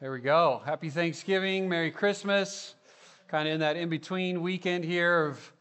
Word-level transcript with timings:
There 0.00 0.10
we 0.10 0.18
go. 0.18 0.60
Happy 0.64 0.90
Thanksgiving. 0.90 1.68
Merry 1.68 1.92
Christmas. 1.92 2.74
Kind 3.28 3.46
of 3.46 3.54
in 3.54 3.60
that 3.60 3.76
in 3.76 3.88
between 3.88 4.42
weekend 4.42 4.84
here 4.84 5.26
of 5.26 5.52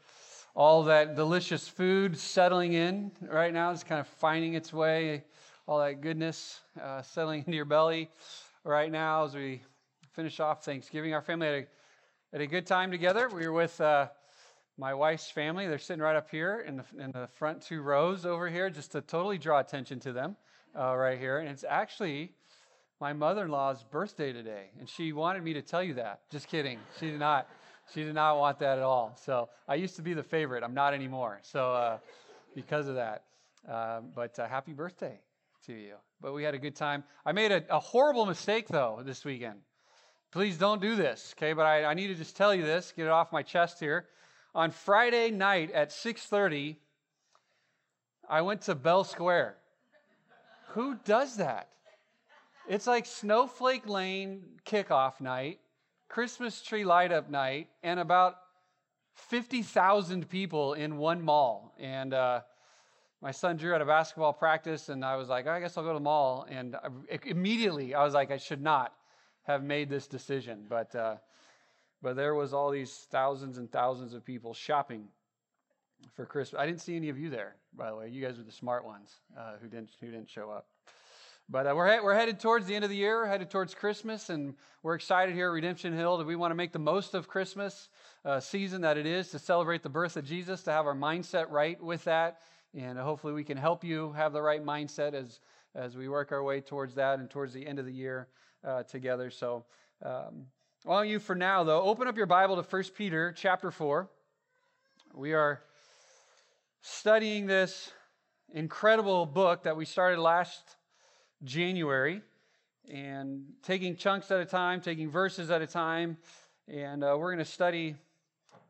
all 0.56 0.82
that 0.86 1.16
delicious 1.16 1.68
food 1.68 2.18
settling 2.18 2.74
in 2.74 3.12
right 3.22 3.54
now. 3.54 3.70
It's 3.70 3.84
kind 3.84 4.02
of 4.02 4.08
finding 4.08 4.56
its 4.56 4.74
way, 4.74 5.24
all 5.68 5.78
that 5.80 6.02
goodness 6.02 6.62
uh, 6.82 7.04
settling 7.04 7.42
into 7.46 7.56
your 7.56 7.66
belly 7.66 8.10
right 8.64 8.92
now 8.92 9.24
as 9.24 9.36
we 9.36 9.62
finish 10.14 10.40
off 10.40 10.66
Thanksgiving. 10.66 11.14
Our 11.14 11.22
family 11.22 11.46
had 11.46 11.56
a, 11.56 11.68
had 12.32 12.42
a 12.42 12.48
good 12.48 12.66
time 12.66 12.90
together. 12.90 13.30
We 13.30 13.46
were 13.46 13.54
with 13.54 13.80
uh, 13.80 14.08
my 14.80 14.96
wife's 14.96 15.30
family. 15.30 15.68
They're 15.68 15.78
sitting 15.78 16.02
right 16.02 16.16
up 16.16 16.32
here 16.32 16.66
in 16.68 16.78
the, 16.78 17.04
in 17.04 17.12
the 17.12 17.30
front 17.36 17.62
two 17.62 17.84
rows 17.84 18.26
over 18.26 18.50
here 18.50 18.72
just 18.72 18.94
to 18.94 19.02
totally 19.02 19.38
draw 19.38 19.60
attention 19.60 20.00
to 20.00 20.12
them 20.12 20.36
uh, 20.76 20.96
right 20.96 21.20
here. 21.20 21.38
And 21.38 21.50
it's 21.50 21.64
actually 21.64 22.32
my 23.04 23.12
mother 23.12 23.44
in 23.44 23.52
law's 23.52 23.84
birthday 23.84 24.32
today, 24.32 24.70
and 24.80 24.88
she 24.88 25.12
wanted 25.12 25.44
me 25.44 25.52
to 25.52 25.62
tell 25.62 25.84
you 25.84 25.96
that. 25.96 26.22
Just 26.32 26.48
kidding. 26.48 26.80
She 27.02 27.12
did 27.12 27.20
not. 27.20 27.50
She 27.94 28.02
did 28.02 28.16
not 28.16 28.38
want 28.38 28.60
that 28.60 28.78
at 28.78 28.84
all. 28.86 29.20
So 29.22 29.50
I 29.68 29.76
used 29.76 29.98
to 29.98 30.02
be 30.02 30.14
the 30.14 30.24
favorite. 30.24 30.64
I'm 30.64 30.74
not 30.74 30.94
anymore. 30.94 31.42
So 31.42 31.74
uh, 31.74 31.98
because 32.56 32.88
of 32.88 32.96
that. 32.96 33.24
Uh, 33.70 34.00
but 34.16 34.40
uh, 34.40 34.48
happy 34.48 34.72
birthday 34.72 35.20
to 35.66 35.74
you. 35.74 35.96
But 36.22 36.34
we 36.34 36.44
had 36.46 36.54
a 36.54 36.58
good 36.58 36.78
time. 36.78 37.04
I 37.26 37.34
made 37.34 37.52
a, 37.52 37.66
a, 37.70 37.80
horrible 37.80 38.26
mistake 38.26 38.70
though 38.70 39.02
this 39.04 39.26
weekend. 39.26 39.60
Please 40.32 40.58
don't 40.58 40.82
do 40.82 40.96
this, 40.96 41.36
okay? 41.38 41.52
But 41.52 41.66
I, 41.66 41.84
I 41.84 41.94
need 41.94 42.08
to 42.08 42.16
just 42.16 42.38
tell 42.38 42.56
you 42.56 42.64
this, 42.64 42.94
get 42.96 43.08
it 43.08 43.12
off 43.12 43.34
my 43.34 43.44
chest 43.44 43.82
here. 43.82 44.08
On 44.56 44.72
Friday 44.72 45.30
night 45.30 45.72
at 45.72 45.90
6:30, 45.90 46.78
I 48.30 48.42
went 48.44 48.62
to 48.62 48.76
Bell 48.76 49.04
Square. 49.04 49.58
Who 50.70 50.96
does 51.04 51.36
that? 51.36 51.68
It's 52.68 52.88
like 52.88 53.06
Snowflake 53.06 53.88
Lane 53.90 54.44
kickoff 54.66 55.20
night, 55.20 55.60
Christmas 56.08 56.62
tree 56.62 56.86
light 56.86 57.12
up 57.12 57.30
night, 57.30 57.68
and 57.84 58.00
about 58.00 58.36
50,000 59.16 60.30
people 60.30 60.74
in 60.74 60.98
one 60.98 61.22
mall. 61.22 61.76
And 61.78 62.14
uh, 62.14 62.42
my 63.22 63.32
son 63.32 63.58
Drew 63.58 63.74
had 63.74 63.82
a 63.82 63.86
basketball 63.86 64.32
practice, 64.32 64.88
and 64.88 65.04
I 65.04 65.18
was 65.18 65.28
like, 65.28 65.46
I 65.46 65.60
guess 65.60 65.78
I'll 65.78 65.84
go 65.84 65.90
to 65.90 65.96
the 65.96 66.00
mall. 66.00 66.48
And 66.50 66.78
immediately 67.26 67.96
I 67.96 68.04
was 68.06 68.14
like, 68.14 68.32
I 68.32 68.38
should 68.38 68.62
not 68.62 68.94
have 69.44 69.62
made 69.62 69.90
this 69.90 70.08
decision. 70.08 70.66
But, 70.70 70.96
uh, 70.96 71.18
but 72.02 72.16
there 72.16 72.34
was 72.34 72.54
all 72.54 72.72
these 72.72 73.08
thousands 73.12 73.58
and 73.58 73.70
thousands 73.74 74.14
of 74.14 74.24
people 74.24 74.54
shopping 74.54 75.10
for 76.14 76.26
Christmas. 76.26 76.62
I 76.62 76.66
didn't 76.66 76.82
see 76.82 76.96
any 76.96 77.10
of 77.10 77.20
you 77.20 77.30
there, 77.30 77.56
by 77.76 77.90
the 77.90 77.96
way. 77.98 78.08
You 78.08 78.26
guys 78.26 78.38
were 78.38 78.44
the 78.46 78.52
smart 78.54 78.86
ones 78.86 79.20
uh, 79.38 79.54
who 79.62 79.68
didn't 79.68 79.90
who 80.00 80.08
didn't 80.08 80.30
show 80.30 80.50
up. 80.50 80.68
But 81.54 81.68
uh, 81.68 81.74
we're, 81.76 81.94
he- 81.94 82.04
we're 82.04 82.16
headed 82.16 82.40
towards 82.40 82.66
the 82.66 82.74
end 82.74 82.84
of 82.84 82.90
the 82.90 82.96
year, 82.96 83.28
headed 83.28 83.52
towards 83.52 83.76
Christmas, 83.76 84.32
and 84.32 84.56
we're 84.82 84.96
excited 84.96 85.36
here 85.36 85.50
at 85.50 85.54
Redemption 85.54 85.94
Hill 85.94 86.18
that 86.18 86.26
we 86.26 86.36
want 86.36 86.50
to 86.50 86.56
make 86.56 86.72
the 86.72 86.80
most 86.80 87.14
of 87.14 87.28
Christmas 87.28 87.90
uh, 88.26 88.40
season 88.40 88.82
that 88.82 88.98
it 88.98 89.06
is 89.06 89.30
to 89.30 89.38
celebrate 89.38 89.84
the 89.84 89.90
birth 89.90 90.18
of 90.18 90.26
Jesus, 90.26 90.64
to 90.64 90.72
have 90.72 90.88
our 90.88 90.96
mindset 90.96 91.52
right 91.52 91.80
with 91.80 92.04
that. 92.06 92.40
And 92.76 92.98
uh, 92.98 93.04
hopefully 93.04 93.34
we 93.34 93.44
can 93.44 93.56
help 93.56 93.84
you 93.84 94.14
have 94.14 94.34
the 94.34 94.42
right 94.42 94.66
mindset 94.66 95.14
as, 95.14 95.42
as 95.76 95.96
we 95.96 96.10
work 96.10 96.32
our 96.32 96.42
way 96.42 96.60
towards 96.60 96.96
that 96.96 97.20
and 97.20 97.30
towards 97.30 97.54
the 97.54 97.68
end 97.68 97.78
of 97.78 97.86
the 97.86 97.94
year 97.94 98.30
uh, 98.68 98.82
together. 98.82 99.30
So, 99.30 99.64
um, 100.04 100.48
don't 100.84 101.08
you, 101.08 101.20
for 101.20 101.36
now, 101.36 101.64
though, 101.64 101.84
open 101.84 102.08
up 102.08 102.18
your 102.18 102.26
Bible 102.26 102.56
to 102.56 102.64
1 102.68 102.84
Peter 102.98 103.32
chapter 103.32 103.70
4. 103.70 104.10
We 105.14 105.34
are 105.34 105.62
studying 106.82 107.46
this 107.46 107.92
incredible 108.56 109.28
book 109.28 109.62
that 109.66 109.78
we 109.78 109.86
started 109.86 110.20
last 110.20 110.78
January 111.44 112.22
and 112.92 113.44
taking 113.64 113.96
chunks 113.96 114.32
at 114.32 114.40
a 114.40 114.46
time, 114.46 114.82
taking 114.82 115.10
verses 115.10 115.52
at 115.52 115.62
a 115.62 115.68
time. 115.68 116.18
And 116.68 117.04
uh, 117.04 117.16
we're 117.18 117.34
going 117.34 117.46
to 117.46 117.52
study 117.52 117.96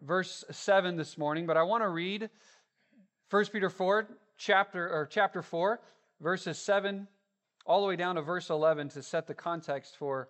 verse 0.02 0.44
7 0.52 0.96
this 0.96 1.18
morning, 1.18 1.46
but 1.46 1.58
I 1.58 1.64
want 1.64 1.84
to 1.84 1.90
read 1.90 2.30
1 3.30 3.46
Peter 3.48 3.70
4, 3.70 4.08
chapter, 4.38 4.90
or 4.90 5.06
chapter 5.06 5.42
4, 5.42 5.80
verses 6.22 6.58
7 6.58 7.08
all 7.66 7.82
the 7.82 7.88
way 7.88 7.96
down 7.96 8.16
to 8.16 8.22
verse 8.22 8.50
11 8.50 8.90
to 8.90 9.04
set 9.04 9.28
the 9.28 9.34
context 9.34 9.96
for 9.98 10.30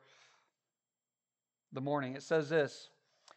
the 1.71 1.81
morning. 1.81 2.15
It 2.15 2.23
says 2.23 2.49
this 2.49 2.89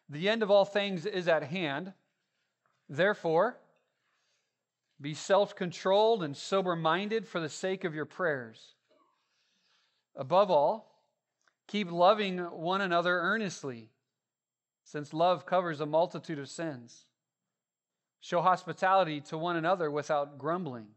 The 0.09 0.29
end 0.29 0.43
of 0.43 0.51
all 0.51 0.65
things 0.65 1.07
is 1.07 1.29
at 1.29 1.45
hand. 1.45 1.93
Therefore, 2.89 3.59
be 5.01 5.15
self 5.15 5.57
controlled 5.57 6.23
and 6.23 6.37
sober 6.37 6.77
minded 6.77 7.27
for 7.27 7.41
the 7.41 7.49
sake 7.49 7.85
of 7.85 7.95
your 7.95 8.05
prayers. 8.05 8.76
Above 10.17 10.51
all, 10.51 11.03
keep 11.67 11.91
loving 11.91 12.39
one 12.39 12.81
another 12.81 13.19
earnestly, 13.21 13.91
since 14.85 15.13
love 15.13 15.45
covers 15.45 15.81
a 15.81 15.87
multitude 15.87 16.39
of 16.39 16.49
sins. 16.49 17.07
Show 18.21 18.41
hospitality 18.41 19.21
to 19.23 19.37
one 19.37 19.57
another 19.57 19.91
without 19.91 20.39
grumbling. 20.39 20.89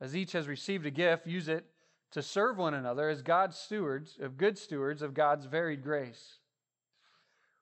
As 0.00 0.16
each 0.16 0.32
has 0.32 0.48
received 0.48 0.86
a 0.86 0.90
gift, 0.90 1.26
use 1.26 1.48
it 1.48 1.66
to 2.12 2.22
serve 2.22 2.58
one 2.58 2.74
another 2.74 3.08
as 3.08 3.22
God's 3.22 3.56
stewards, 3.56 4.16
of 4.20 4.36
good 4.36 4.56
stewards 4.56 5.02
of 5.02 5.14
God's 5.14 5.46
varied 5.46 5.82
grace. 5.82 6.38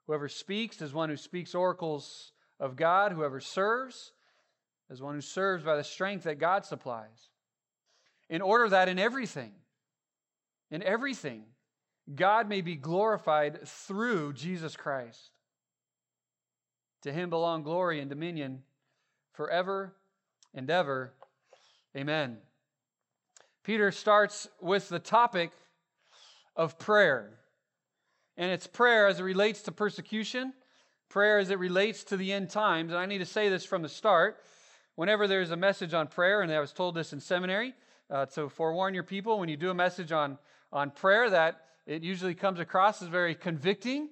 Whoever 0.06 0.28
speaks 0.28 0.82
is 0.82 0.92
one 0.92 1.08
who 1.08 1.16
speaks 1.16 1.54
oracles 1.54 2.32
of 2.60 2.76
God. 2.76 3.12
Whoever 3.12 3.40
serves 3.40 4.12
is 4.90 5.00
one 5.00 5.14
who 5.14 5.20
serves 5.20 5.64
by 5.64 5.76
the 5.76 5.84
strength 5.84 6.24
that 6.24 6.38
God 6.38 6.64
supplies. 6.64 7.30
In 8.28 8.42
order 8.42 8.68
that 8.68 8.88
in 8.88 8.98
everything, 8.98 9.52
in 10.72 10.82
everything, 10.82 11.42
God 12.12 12.48
may 12.48 12.62
be 12.62 12.74
glorified 12.74 13.68
through 13.68 14.32
Jesus 14.32 14.74
Christ. 14.74 15.30
To 17.02 17.12
him 17.12 17.30
belong 17.30 17.62
glory 17.62 18.00
and 18.00 18.08
dominion 18.08 18.62
forever 19.34 19.94
and 20.54 20.68
ever. 20.70 21.12
Amen. 21.96 22.38
Peter 23.64 23.92
starts 23.92 24.48
with 24.60 24.88
the 24.88 24.98
topic 24.98 25.50
of 26.56 26.78
prayer. 26.78 27.38
And 28.36 28.50
it's 28.50 28.66
prayer 28.66 29.06
as 29.08 29.20
it 29.20 29.24
relates 29.24 29.62
to 29.62 29.72
persecution, 29.72 30.54
prayer 31.10 31.38
as 31.38 31.50
it 31.50 31.58
relates 31.58 32.02
to 32.04 32.16
the 32.16 32.32
end 32.32 32.48
times. 32.48 32.92
And 32.92 32.98
I 32.98 33.06
need 33.06 33.18
to 33.18 33.26
say 33.26 33.50
this 33.50 33.66
from 33.66 33.82
the 33.82 33.88
start. 33.88 34.38
Whenever 34.94 35.28
there's 35.28 35.50
a 35.50 35.56
message 35.56 35.92
on 35.92 36.06
prayer, 36.06 36.40
and 36.40 36.50
I 36.50 36.60
was 36.60 36.72
told 36.72 36.94
this 36.94 37.12
in 37.12 37.20
seminary, 37.20 37.74
uh, 38.10 38.26
to 38.26 38.48
forewarn 38.48 38.94
your 38.94 39.02
people 39.02 39.38
when 39.38 39.48
you 39.48 39.56
do 39.56 39.70
a 39.70 39.74
message 39.74 40.12
on 40.12 40.38
on 40.72 40.90
prayer 40.90 41.28
that 41.30 41.62
it 41.86 42.02
usually 42.02 42.34
comes 42.34 42.60
across 42.60 43.02
as 43.02 43.08
very 43.08 43.34
convicting. 43.34 44.08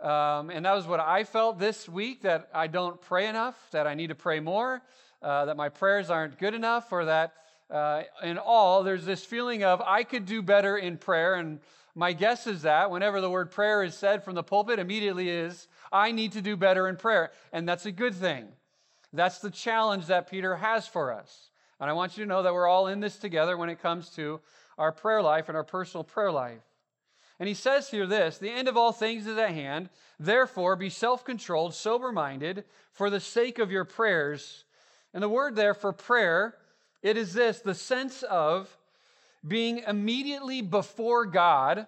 Um, 0.00 0.50
and 0.50 0.66
that 0.66 0.74
was 0.74 0.86
what 0.86 1.00
I 1.00 1.24
felt 1.24 1.58
this 1.58 1.88
week 1.88 2.22
that 2.22 2.48
I 2.52 2.66
don't 2.66 3.00
pray 3.00 3.28
enough, 3.28 3.56
that 3.70 3.86
I 3.86 3.94
need 3.94 4.08
to 4.08 4.14
pray 4.14 4.40
more, 4.40 4.82
uh, 5.22 5.46
that 5.46 5.56
my 5.56 5.68
prayers 5.68 6.10
aren't 6.10 6.38
good 6.38 6.54
enough, 6.54 6.92
or 6.92 7.06
that 7.06 7.32
uh, 7.70 8.02
in 8.22 8.36
all, 8.36 8.82
there's 8.82 9.06
this 9.06 9.24
feeling 9.24 9.64
of 9.64 9.80
I 9.80 10.02
could 10.02 10.26
do 10.26 10.42
better 10.42 10.76
in 10.76 10.98
prayer. 10.98 11.36
And 11.36 11.60
my 11.94 12.12
guess 12.12 12.46
is 12.46 12.62
that 12.62 12.90
whenever 12.90 13.20
the 13.20 13.30
word 13.30 13.50
prayer 13.50 13.82
is 13.82 13.94
said 13.94 14.24
from 14.24 14.34
the 14.34 14.42
pulpit, 14.42 14.78
immediately 14.78 15.30
is 15.30 15.68
I 15.92 16.12
need 16.12 16.32
to 16.32 16.42
do 16.42 16.56
better 16.56 16.88
in 16.88 16.96
prayer. 16.96 17.30
And 17.52 17.66
that's 17.68 17.86
a 17.86 17.92
good 17.92 18.14
thing. 18.14 18.48
That's 19.12 19.38
the 19.38 19.50
challenge 19.50 20.06
that 20.06 20.28
Peter 20.28 20.56
has 20.56 20.88
for 20.88 21.12
us. 21.12 21.50
And 21.80 21.88
I 21.88 21.92
want 21.92 22.16
you 22.16 22.24
to 22.24 22.28
know 22.28 22.42
that 22.42 22.52
we're 22.52 22.66
all 22.66 22.88
in 22.88 23.00
this 23.00 23.16
together 23.16 23.56
when 23.56 23.68
it 23.68 23.80
comes 23.80 24.10
to 24.10 24.40
our 24.78 24.92
prayer 24.92 25.22
life 25.22 25.48
and 25.48 25.56
our 25.56 25.64
personal 25.64 26.04
prayer 26.04 26.32
life. 26.32 26.62
And 27.38 27.48
he 27.48 27.54
says 27.54 27.90
here 27.90 28.06
this 28.06 28.38
the 28.38 28.50
end 28.50 28.68
of 28.68 28.76
all 28.76 28.92
things 28.92 29.26
is 29.26 29.38
at 29.38 29.50
hand. 29.50 29.88
Therefore, 30.18 30.76
be 30.76 30.90
self 30.90 31.24
controlled, 31.24 31.74
sober 31.74 32.12
minded, 32.12 32.64
for 32.92 33.10
the 33.10 33.20
sake 33.20 33.58
of 33.58 33.70
your 33.70 33.84
prayers. 33.84 34.64
And 35.12 35.22
the 35.22 35.28
word 35.28 35.56
there 35.56 35.74
for 35.74 35.92
prayer, 35.92 36.56
it 37.02 37.16
is 37.16 37.32
this 37.32 37.60
the 37.60 37.74
sense 37.74 38.22
of 38.22 38.76
being 39.46 39.78
immediately 39.86 40.62
before 40.62 41.26
God 41.26 41.86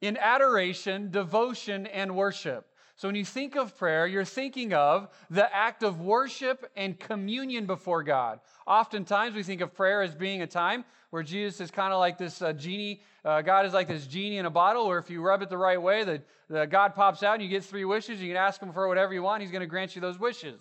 in 0.00 0.16
adoration, 0.16 1.10
devotion, 1.10 1.86
and 1.86 2.16
worship. 2.16 2.69
So 3.00 3.08
when 3.08 3.14
you 3.14 3.24
think 3.24 3.56
of 3.56 3.78
prayer, 3.78 4.06
you're 4.06 4.26
thinking 4.26 4.74
of 4.74 5.08
the 5.30 5.56
act 5.56 5.82
of 5.82 6.02
worship 6.02 6.70
and 6.76 7.00
communion 7.00 7.64
before 7.64 8.02
God. 8.02 8.40
Oftentimes 8.66 9.34
we 9.34 9.42
think 9.42 9.62
of 9.62 9.72
prayer 9.72 10.02
as 10.02 10.14
being 10.14 10.42
a 10.42 10.46
time 10.46 10.84
where 11.08 11.22
Jesus 11.22 11.62
is 11.62 11.70
kind 11.70 11.94
of 11.94 11.98
like 11.98 12.18
this 12.18 12.42
uh, 12.42 12.52
genie. 12.52 13.00
Uh, 13.24 13.40
God 13.40 13.64
is 13.64 13.72
like 13.72 13.88
this 13.88 14.06
genie 14.06 14.36
in 14.36 14.44
a 14.44 14.50
bottle, 14.50 14.86
where 14.86 14.98
if 14.98 15.08
you 15.08 15.22
rub 15.22 15.40
it 15.40 15.48
the 15.48 15.56
right 15.56 15.80
way, 15.80 16.04
the, 16.04 16.22
the 16.50 16.66
God 16.66 16.94
pops 16.94 17.22
out 17.22 17.36
and 17.36 17.42
you 17.42 17.48
get 17.48 17.64
three 17.64 17.86
wishes. 17.86 18.20
You 18.20 18.28
can 18.28 18.36
ask 18.36 18.60
him 18.60 18.70
for 18.70 18.86
whatever 18.86 19.14
you 19.14 19.22
want. 19.22 19.40
He's 19.40 19.50
going 19.50 19.60
to 19.60 19.66
grant 19.66 19.94
you 19.94 20.02
those 20.02 20.20
wishes. 20.20 20.60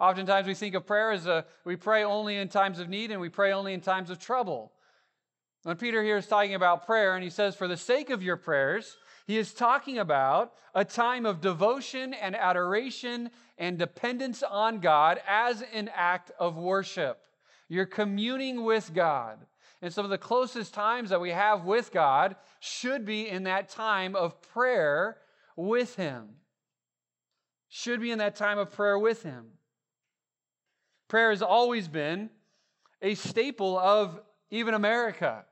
Oftentimes 0.00 0.46
we 0.46 0.54
think 0.54 0.74
of 0.74 0.86
prayer 0.86 1.10
as 1.10 1.26
a, 1.26 1.44
we 1.66 1.76
pray 1.76 2.04
only 2.04 2.38
in 2.38 2.48
times 2.48 2.78
of 2.78 2.88
need 2.88 3.10
and 3.10 3.20
we 3.20 3.28
pray 3.28 3.52
only 3.52 3.74
in 3.74 3.82
times 3.82 4.08
of 4.08 4.18
trouble. 4.18 4.72
When 5.64 5.76
Peter 5.76 6.02
here 6.02 6.16
is 6.16 6.26
talking 6.26 6.54
about 6.54 6.86
prayer, 6.86 7.16
and 7.16 7.22
he 7.22 7.28
says, 7.28 7.54
for 7.54 7.68
the 7.68 7.76
sake 7.76 8.08
of 8.08 8.22
your 8.22 8.38
prayers, 8.38 8.96
he 9.30 9.38
is 9.38 9.54
talking 9.54 9.98
about 9.98 10.54
a 10.74 10.84
time 10.84 11.24
of 11.24 11.40
devotion 11.40 12.14
and 12.14 12.34
adoration 12.34 13.30
and 13.58 13.78
dependence 13.78 14.42
on 14.42 14.80
God 14.80 15.20
as 15.24 15.62
an 15.72 15.88
act 15.94 16.32
of 16.40 16.56
worship. 16.56 17.22
You're 17.68 17.86
communing 17.86 18.64
with 18.64 18.92
God. 18.92 19.38
And 19.82 19.94
some 19.94 20.04
of 20.04 20.10
the 20.10 20.18
closest 20.18 20.74
times 20.74 21.10
that 21.10 21.20
we 21.20 21.30
have 21.30 21.64
with 21.64 21.92
God 21.92 22.34
should 22.58 23.04
be 23.04 23.28
in 23.28 23.44
that 23.44 23.68
time 23.68 24.16
of 24.16 24.42
prayer 24.42 25.18
with 25.54 25.94
Him. 25.94 26.30
Should 27.68 28.00
be 28.00 28.10
in 28.10 28.18
that 28.18 28.34
time 28.34 28.58
of 28.58 28.72
prayer 28.72 28.98
with 28.98 29.22
Him. 29.22 29.46
Prayer 31.06 31.30
has 31.30 31.40
always 31.40 31.86
been 31.86 32.30
a 33.00 33.14
staple 33.14 33.78
of 33.78 34.20
even 34.50 34.74
America. 34.74 35.44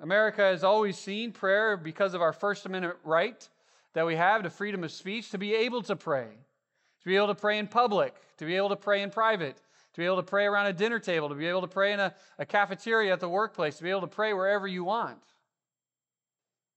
America 0.00 0.42
has 0.42 0.64
always 0.64 0.96
seen 0.96 1.30
prayer 1.30 1.76
because 1.76 2.14
of 2.14 2.22
our 2.22 2.32
First 2.32 2.64
Amendment 2.66 2.96
right 3.04 3.48
that 3.92 4.06
we 4.06 4.16
have 4.16 4.42
to 4.42 4.50
freedom 4.50 4.82
of 4.84 4.92
speech 4.92 5.30
to 5.30 5.38
be 5.38 5.54
able 5.54 5.82
to 5.82 5.96
pray, 5.96 6.28
to 6.28 7.04
be 7.04 7.16
able 7.16 7.26
to 7.26 7.34
pray 7.34 7.58
in 7.58 7.66
public, 7.66 8.14
to 8.38 8.46
be 8.46 8.56
able 8.56 8.70
to 8.70 8.76
pray 8.76 9.02
in 9.02 9.10
private, 9.10 9.56
to 9.92 10.00
be 10.00 10.06
able 10.06 10.16
to 10.16 10.22
pray 10.22 10.46
around 10.46 10.66
a 10.66 10.72
dinner 10.72 10.98
table, 10.98 11.28
to 11.28 11.34
be 11.34 11.46
able 11.46 11.60
to 11.60 11.68
pray 11.68 11.92
in 11.92 12.00
a, 12.00 12.14
a 12.38 12.46
cafeteria 12.46 13.12
at 13.12 13.20
the 13.20 13.28
workplace, 13.28 13.76
to 13.76 13.82
be 13.82 13.90
able 13.90 14.00
to 14.00 14.06
pray 14.06 14.32
wherever 14.32 14.66
you 14.66 14.84
want. 14.84 15.18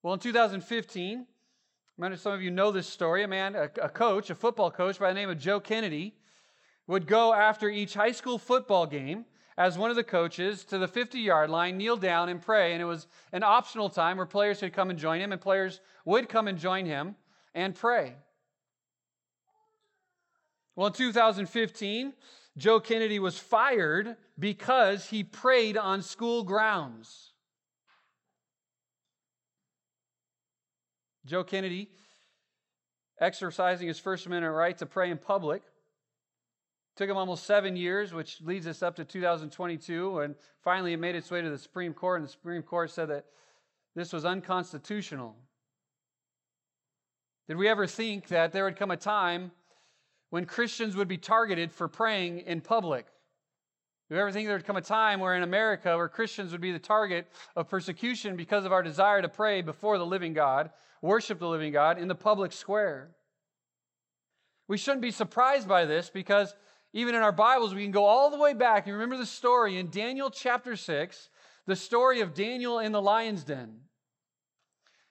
Well, 0.02 0.14
in 0.14 0.20
2015, 0.20 1.26
some 2.16 2.34
of 2.34 2.42
you 2.42 2.52
know 2.52 2.72
this 2.72 2.88
story. 2.88 3.24
A 3.24 3.28
man, 3.28 3.56
a, 3.56 3.70
a 3.82 3.90
coach, 3.90 4.30
a 4.32 4.36
football 4.36 4.72
coach 4.72 5.00
by 5.00 5.10
the 5.10 5.14
name 5.14 5.30
of 5.30 5.38
Joe 5.38 5.60
Kennedy, 5.60 6.16
would 6.88 7.08
go 7.08 7.34
after 7.34 7.70
each 7.70 7.94
high 7.94 8.12
school 8.12 8.38
football 8.38 8.86
game 8.86 9.26
as 9.58 9.78
one 9.78 9.90
of 9.90 9.96
the 9.96 10.04
coaches 10.04 10.64
to 10.66 10.78
the 10.78 10.88
50 10.88 11.20
yard 11.20 11.50
line, 11.50 11.78
kneel 11.78 11.98
down 11.98 12.30
and 12.30 12.42
pray. 12.42 12.74
And 12.74 12.82
it 12.82 12.86
was 12.86 13.08
an 13.32 13.44
optional 13.44 13.90
time 13.90 14.18
where 14.18 14.26
players 14.26 14.60
could 14.60 14.74
come 14.74 14.90
and 14.90 15.00
join 15.00 15.20
him, 15.20 15.32
and 15.32 15.42
players 15.42 15.82
would 16.06 16.30
come 16.30 16.48
and 16.48 16.58
join 16.58 16.86
him 16.86 17.16
and 17.54 17.76
pray. 17.76 18.16
Well, 20.76 20.88
in 20.88 20.94
2015, 20.94 22.14
Joe 22.58 22.80
Kennedy 22.80 23.20
was 23.20 23.38
fired 23.38 24.16
because 24.40 25.08
he 25.08 25.24
prayed 25.24 25.78
on 25.78 26.02
school 26.02 26.44
grounds. 26.44 27.32
Joe 31.26 31.44
Kennedy, 31.44 31.90
exercising 33.20 33.88
his 33.88 34.00
First 34.00 34.26
Amendment 34.26 34.56
right 34.56 34.78
to 34.80 34.86
pray 34.86 35.10
in 35.10 35.18
public, 35.18 35.64
took 36.96 37.10
him 37.10 37.18
almost 37.18 37.46
seven 37.46 37.76
years, 37.76 38.14
which 38.14 38.40
leads 38.42 38.68
us 38.68 38.84
up 38.84 38.96
to 38.96 39.06
2022, 39.06 40.20
and 40.20 40.36
finally 40.62 40.94
it 40.94 41.00
made 41.00 41.16
its 41.16 41.32
way 41.32 41.42
to 41.42 41.50
the 41.50 41.58
Supreme 41.58 41.94
Court, 41.94 42.20
and 42.20 42.28
the 42.28 42.32
Supreme 42.32 42.62
Court 42.62 42.92
said 42.92 43.10
that 43.10 43.26
this 43.96 44.14
was 44.14 44.26
unconstitutional. 44.26 45.36
Did 47.48 47.58
we 47.58 47.68
ever 47.68 47.88
think 47.88 48.28
that 48.28 48.52
there 48.52 48.64
would 48.64 48.78
come 48.78 48.92
a 48.92 48.98
time 48.98 49.52
when 50.30 50.46
Christians 50.46 50.96
would 50.96 51.08
be 51.08 51.18
targeted 51.18 51.72
for 51.72 51.88
praying 51.88 52.40
in 52.40 52.62
public? 52.62 53.06
Do 54.10 54.16
you 54.16 54.22
ever 54.22 54.32
think 54.32 54.48
there 54.48 54.56
would 54.56 54.66
come 54.66 54.78
a 54.78 54.82
time 54.82 55.20
where 55.20 55.36
in 55.36 55.44
America 55.44 55.98
where 55.98 56.08
Christians 56.08 56.52
would 56.52 56.62
be 56.62 56.72
the 56.72 56.80
target 56.80 57.28
of 57.56 57.70
persecution 57.70 58.36
because 58.36 58.66
of 58.66 58.72
our 58.72 58.84
desire 58.84 59.22
to 59.22 59.30
pray 59.30 59.62
before 59.62 59.98
the 59.98 60.06
living 60.06 60.34
God, 60.34 60.70
worship 61.02 61.40
the 61.40 61.48
living 61.48 61.74
God 61.74 61.98
in 61.98 62.08
the 62.08 62.16
public 62.16 62.52
square? 62.52 63.12
We 64.68 64.78
shouldn't 64.78 65.02
be 65.02 65.12
surprised 65.12 65.68
by 65.68 65.86
this 65.86 66.10
because 66.10 66.56
even 66.94 67.16
in 67.16 67.22
our 67.22 67.32
Bibles, 67.32 67.74
we 67.74 67.82
can 67.82 67.92
go 67.92 68.06
all 68.06 68.30
the 68.30 68.38
way 68.38 68.54
back. 68.54 68.86
and 68.86 68.94
remember 68.94 69.18
the 69.18 69.26
story 69.26 69.78
in 69.78 69.90
Daniel 69.90 70.30
chapter 70.30 70.76
6, 70.76 71.30
the 71.66 71.76
story 71.76 72.22
of 72.22 72.34
Daniel 72.34 72.80
in 72.80 72.92
the 72.92 73.02
lion's 73.02 73.44
den. 73.44 73.80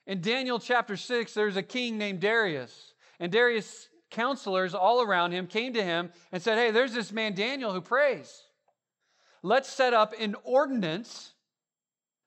In 0.07 0.21
Daniel 0.21 0.59
chapter 0.59 0.97
6, 0.97 1.35
there's 1.35 1.57
a 1.57 1.63
king 1.63 1.99
named 1.99 2.21
Darius. 2.21 2.95
And 3.19 3.31
Darius' 3.31 3.89
counselors 4.11 4.75
all 4.75 5.03
around 5.03 5.33
him 5.33 5.47
came 5.47 5.73
to 5.73 5.83
him 5.83 6.11
and 6.31 6.43
said, 6.43 6.57
Hey, 6.57 6.71
there's 6.71 6.93
this 6.93 7.13
man 7.13 7.35
Daniel 7.35 7.73
who 7.73 7.81
prays. 7.81 8.43
Let's 9.43 9.69
set 9.69 9.93
up 9.93 10.15
an 10.19 10.37
ordinance 10.45 11.33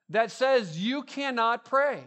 that 0.09 0.31
says 0.31 0.77
you 0.77 1.03
cannot 1.03 1.65
pray. 1.65 2.03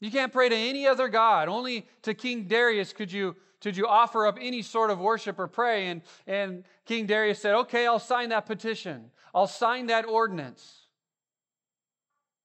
You 0.00 0.10
can't 0.10 0.32
pray 0.32 0.48
to 0.48 0.56
any 0.56 0.86
other 0.86 1.08
God. 1.08 1.48
Only 1.48 1.86
to 2.02 2.14
King 2.14 2.44
Darius 2.44 2.92
could 2.92 3.12
you, 3.12 3.36
could 3.60 3.76
you 3.76 3.86
offer 3.86 4.26
up 4.26 4.38
any 4.40 4.62
sort 4.62 4.90
of 4.90 4.98
worship 4.98 5.38
or 5.38 5.46
pray. 5.46 5.88
And, 5.88 6.02
and 6.26 6.64
King 6.86 7.06
Darius 7.06 7.40
said, 7.40 7.54
Okay, 7.54 7.86
I'll 7.86 7.98
sign 7.98 8.30
that 8.30 8.46
petition. 8.46 9.10
I'll 9.34 9.46
sign 9.46 9.86
that 9.86 10.06
ordinance. 10.06 10.86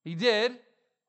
He 0.03 0.15
did. 0.15 0.53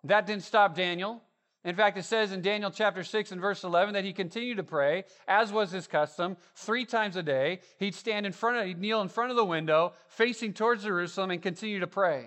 That 0.05 0.26
didn't 0.26 0.44
stop 0.44 0.75
Daniel. 0.75 1.23
In 1.64 1.75
fact, 1.75 1.99
it 1.99 2.05
says 2.05 2.31
in 2.31 2.43
Daniel 2.43 2.70
chapter 2.70 3.03
6 3.03 3.32
and 3.32 3.41
verse 3.41 3.64
11 3.64 3.94
that 3.94 4.05
he 4.05 4.12
continued 4.12 4.58
to 4.58 4.62
pray, 4.62 5.05
as 5.26 5.50
was 5.50 5.73
his 5.73 5.88
custom, 5.88 6.37
three 6.55 6.85
times 6.85 7.17
a 7.17 7.25
day. 7.25 7.59
He'd 7.79 7.97
stand 7.97 8.25
in 8.25 8.31
front 8.31 8.59
of, 8.59 8.67
he'd 8.67 8.79
kneel 8.79 9.00
in 9.00 9.09
front 9.09 9.31
of 9.31 9.37
the 9.37 9.44
window, 9.44 9.93
facing 10.06 10.52
towards 10.52 10.85
Jerusalem, 10.85 11.32
and 11.32 11.43
continue 11.43 11.81
to 11.81 11.88
pray. 11.88 12.26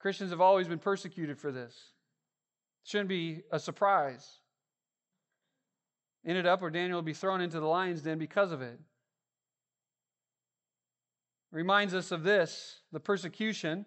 Christians 0.00 0.30
have 0.30 0.40
always 0.40 0.66
been 0.66 0.80
persecuted 0.80 1.38
for 1.38 1.52
this. 1.52 1.74
Shouldn't 2.88 3.08
be 3.08 3.42
a 3.52 3.58
surprise. 3.58 4.26
Ended 6.26 6.46
up 6.46 6.60
where 6.60 6.70
Daniel 6.70 6.98
would 6.98 7.04
be 7.04 7.14
thrown 7.14 7.40
into 7.40 7.60
the 7.60 7.66
lion's 7.66 8.02
den 8.02 8.18
because 8.18 8.50
of 8.50 8.62
it 8.62 8.78
reminds 11.50 11.94
us 11.94 12.10
of 12.12 12.22
this 12.22 12.80
the 12.92 13.00
persecution, 13.00 13.86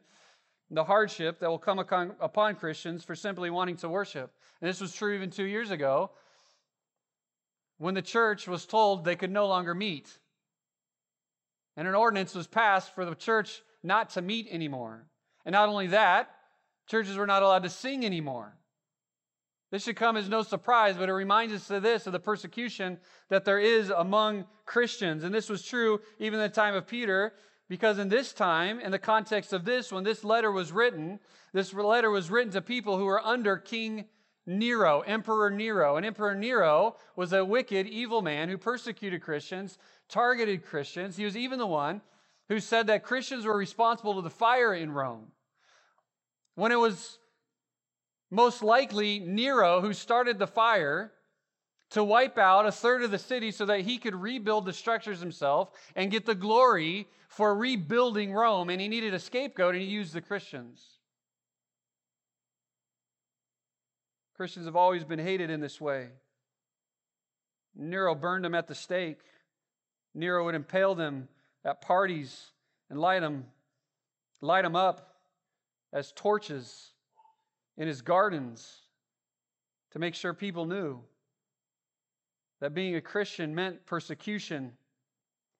the 0.70 0.84
hardship 0.84 1.40
that 1.40 1.50
will 1.50 1.60
come 1.60 1.80
upon 1.80 2.56
Christians 2.56 3.04
for 3.04 3.16
simply 3.16 3.50
wanting 3.50 3.78
to 3.78 3.90
worship. 3.90 4.32
And 4.62 4.70
this 4.70 4.82
was 4.82 4.94
true 4.94 5.14
even 5.14 5.30
two 5.30 5.46
years 5.46 5.72
ago 5.72 6.12
when 7.78 7.94
the 7.94 8.02
church 8.02 8.48
was 8.48 8.66
told 8.66 9.04
they 9.04 9.16
could 9.16 9.32
no 9.32 9.48
longer 9.48 9.74
meet. 9.74 10.18
And 11.76 11.88
an 11.88 11.96
ordinance 11.96 12.36
was 12.36 12.48
passed 12.48 12.94
for 12.94 13.06
the 13.06 13.16
church 13.16 13.64
not 13.84 14.12
to 14.12 14.22
meet 14.22 14.48
anymore. 14.52 15.08
And 15.46 15.54
not 15.54 15.70
only 15.70 15.88
that, 15.88 16.30
churches 16.88 17.18
were 17.18 17.28
not 17.28 17.42
allowed 17.42 17.64
to 17.64 17.70
sing 17.70 18.06
anymore. 18.06 18.56
This 19.72 19.84
should 19.84 19.96
come 19.96 20.18
as 20.18 20.28
no 20.28 20.44
surprise, 20.44 20.98
but 20.98 21.08
it 21.08 21.14
reminds 21.14 21.54
us 21.54 21.70
of 21.72 21.82
this, 21.82 22.06
of 22.06 22.12
the 22.12 22.20
persecution 22.20 23.00
that 23.30 23.46
there 23.46 23.60
is 23.60 23.90
among 23.90 24.46
Christians. 24.66 25.24
And 25.24 25.34
this 25.34 25.50
was 25.50 25.64
true 25.64 26.02
even 26.20 26.40
in 26.40 26.44
the 26.44 26.54
time 26.54 26.76
of 26.76 26.86
Peter, 26.86 27.34
because 27.70 27.98
in 27.98 28.10
this 28.10 28.34
time, 28.34 28.82
in 28.82 28.92
the 28.92 29.00
context 29.00 29.54
of 29.54 29.64
this, 29.64 29.90
when 29.90 30.04
this 30.04 30.26
letter 30.26 30.52
was 30.52 30.74
written, 30.74 31.20
this 31.54 31.74
letter 31.74 32.12
was 32.12 32.30
written 32.30 32.52
to 32.52 32.62
people 32.62 32.98
who 32.98 33.06
were 33.06 33.26
under 33.26 33.56
King 33.56 34.06
Nero, 34.46 35.02
Emperor 35.02 35.50
Nero. 35.50 35.96
And 35.96 36.06
Emperor 36.06 36.36
Nero 36.36 36.98
was 37.16 37.32
a 37.32 37.46
wicked, 37.46 37.88
evil 37.88 38.22
man 38.22 38.50
who 38.50 38.58
persecuted 38.58 39.22
Christians, 39.22 39.78
targeted 40.10 40.66
Christians. 40.66 41.16
He 41.16 41.24
was 41.24 41.38
even 41.38 41.60
the 41.60 41.68
one 41.68 42.02
who 42.50 42.60
said 42.60 42.88
that 42.88 43.04
Christians 43.04 43.46
were 43.46 43.58
responsible 43.58 44.16
to 44.16 44.22
the 44.22 44.30
fire 44.30 44.74
in 44.74 44.92
Rome. 44.92 45.28
When 46.56 46.74
it 46.74 46.80
was 46.80 47.20
most 48.32 48.64
likely 48.64 49.20
Nero 49.20 49.82
who 49.82 49.94
started 49.94 50.40
the 50.40 50.48
fire, 50.48 51.12
to 51.92 52.04
wipe 52.04 52.38
out 52.38 52.66
a 52.66 52.72
third 52.72 53.04
of 53.04 53.12
the 53.12 53.20
city 53.20 53.52
so 53.52 53.66
that 53.66 53.82
he 53.82 53.98
could 53.98 54.16
rebuild 54.16 54.66
the 54.66 54.74
structures 54.74 55.20
himself 55.20 55.72
and 55.96 56.10
get 56.10 56.26
the 56.26 56.34
glory 56.34 57.08
for 57.28 57.54
rebuilding 57.54 58.34
Rome. 58.34 58.70
And 58.70 58.80
he 58.80 58.88
needed 58.88 59.14
a 59.14 59.20
scapegoat, 59.20 59.76
and 59.76 59.84
he 59.84 59.90
used 59.90 60.14
the 60.14 60.22
Christians. 60.22 60.82
Christians 64.36 64.66
have 64.66 64.78
always 64.78 65.04
been 65.04 65.20
hated 65.20 65.50
in 65.50 65.60
this 65.60 65.80
way. 65.82 66.10
Nero 67.76 68.16
burned 68.16 68.46
them 68.46 68.56
at 68.56 68.68
the 68.68 68.76
stake. 68.76 69.20
Nero 70.14 70.46
would 70.46 70.56
impale 70.56 70.96
them 70.96 71.28
at 71.66 71.82
parties 71.82 72.52
and 72.90 73.00
light 73.00 73.20
them, 73.20 73.46
light 74.40 74.64
them 74.64 74.76
up 74.76 75.16
as 75.94 76.14
torches 76.14 76.92
in 77.82 77.88
his 77.88 78.04
gardens 78.04 78.82
to 79.90 79.98
make 79.98 80.14
sure 80.14 80.36
people 80.36 80.68
knew 80.68 81.00
that 82.60 82.76
being 82.76 82.96
a 82.96 83.02
Christian 83.02 83.56
meant 83.56 83.88
persecution. 83.88 84.74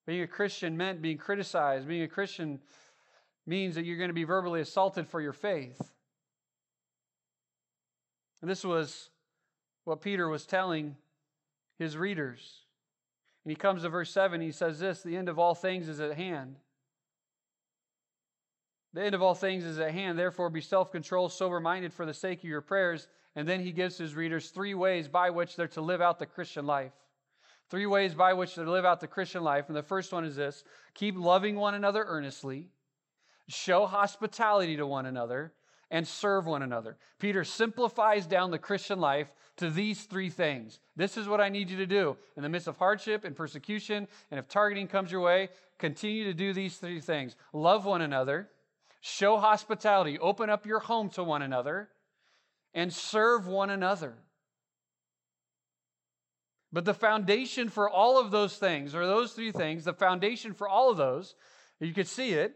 Being 0.06 0.22
a 0.22 0.28
Christian 0.28 0.78
meant 0.78 1.02
being 1.02 1.18
criticized. 1.18 1.88
Being 1.88 2.04
a 2.04 2.08
Christian 2.08 2.60
means 3.48 3.74
that 3.74 3.86
you're 3.86 3.98
going 3.98 4.12
to 4.12 4.14
be 4.14 4.24
verbally 4.24 4.62
assaulted 4.62 5.08
for 5.08 5.20
your 5.20 5.34
faith. 5.34 5.82
And 8.42 8.50
this 8.50 8.64
was 8.64 9.10
what 9.86 10.02
Peter 10.02 10.30
was 10.30 10.46
telling 10.46 10.98
his 11.80 11.98
readers. 11.98 12.66
And 13.44 13.50
he 13.50 13.56
comes 13.56 13.82
to 13.82 13.90
verse 13.90 14.12
7, 14.12 14.42
he 14.42 14.52
says 14.52 14.78
this 14.78 15.02
The 15.02 15.18
end 15.18 15.28
of 15.28 15.40
all 15.40 15.56
things 15.56 15.90
is 15.90 16.00
at 16.00 16.14
hand. 16.14 16.58
The 18.94 19.04
end 19.04 19.16
of 19.16 19.22
all 19.22 19.36
things 19.36 19.64
is 19.64 19.80
at 19.80 19.92
hand. 19.92 20.20
Therefore, 20.20 20.50
be 20.50 20.62
self 20.62 20.92
controlled, 20.92 21.32
sober 21.32 21.60
minded 21.60 21.94
for 21.94 22.06
the 22.06 22.14
sake 22.14 22.40
of 22.40 22.50
your 22.50 22.62
prayers 22.62 23.08
and 23.36 23.48
then 23.48 23.62
he 23.62 23.72
gives 23.72 23.98
his 23.98 24.16
readers 24.16 24.50
three 24.50 24.74
ways 24.74 25.08
by 25.08 25.30
which 25.30 25.56
they're 25.56 25.68
to 25.70 25.82
live 25.82 26.02
out 26.02 26.20
the 26.20 26.26
Christian 26.26 26.66
life. 26.66 26.92
Three 27.70 27.86
ways 27.86 28.14
by 28.14 28.34
which 28.34 28.56
they're 28.56 28.66
to 28.66 28.72
live 28.72 28.86
out 28.86 29.00
the 29.00 29.08
Christian 29.08 29.44
life. 29.44 29.66
And 29.68 29.76
the 29.76 29.84
first 29.84 30.12
one 30.12 30.26
is 30.26 30.36
this 30.36 30.64
keep 30.94 31.16
loving 31.18 31.56
one 31.56 31.74
another 31.74 32.04
earnestly, 32.06 32.68
show 33.48 33.86
hospitality 33.86 34.76
to 34.76 34.86
one 34.86 35.06
another, 35.06 35.54
and 35.90 36.06
serve 36.06 36.46
one 36.46 36.62
another. 36.62 36.98
Peter 37.20 37.46
simplifies 37.46 38.26
down 38.26 38.52
the 38.52 38.60
Christian 38.60 39.00
life 39.00 39.32
to 39.58 39.70
these 39.70 40.04
three 40.04 40.30
things. 40.30 40.80
This 40.98 41.16
is 41.16 41.28
what 41.28 41.40
I 41.40 41.50
need 41.50 41.70
you 41.70 41.78
to 41.78 41.86
do. 41.86 42.18
In 42.36 42.44
the 42.44 42.50
midst 42.50 42.68
of 42.68 42.78
hardship 42.78 43.24
and 43.24 43.36
persecution, 43.36 44.08
and 44.30 44.40
if 44.40 44.50
targeting 44.50 44.88
comes 44.88 45.12
your 45.12 45.22
way, 45.22 45.50
continue 45.78 46.26
to 46.26 46.34
do 46.34 46.52
these 46.52 46.78
three 46.78 47.00
things 47.00 47.38
love 47.54 47.86
one 47.86 48.02
another, 48.02 48.50
show 49.02 49.38
hospitality, 49.38 50.18
open 50.20 50.50
up 50.50 50.66
your 50.66 50.80
home 50.80 51.10
to 51.10 51.24
one 51.24 51.42
another, 51.42 51.90
and 52.74 52.94
serve 52.94 53.48
one 53.48 53.70
another. 53.70 54.14
But 56.72 56.86
the 56.86 56.94
foundation 56.94 57.68
for 57.68 57.90
all 57.90 58.20
of 58.20 58.32
those 58.32 58.56
things, 58.56 58.96
or 58.96 59.06
those 59.06 59.34
three 59.34 59.52
things, 59.52 59.84
the 59.84 59.94
foundation 59.94 60.54
for 60.54 60.70
all 60.70 60.90
of 60.90 60.98
those, 60.98 61.36
you 61.80 61.94
could 61.94 62.08
see 62.08 62.32
it 62.32 62.56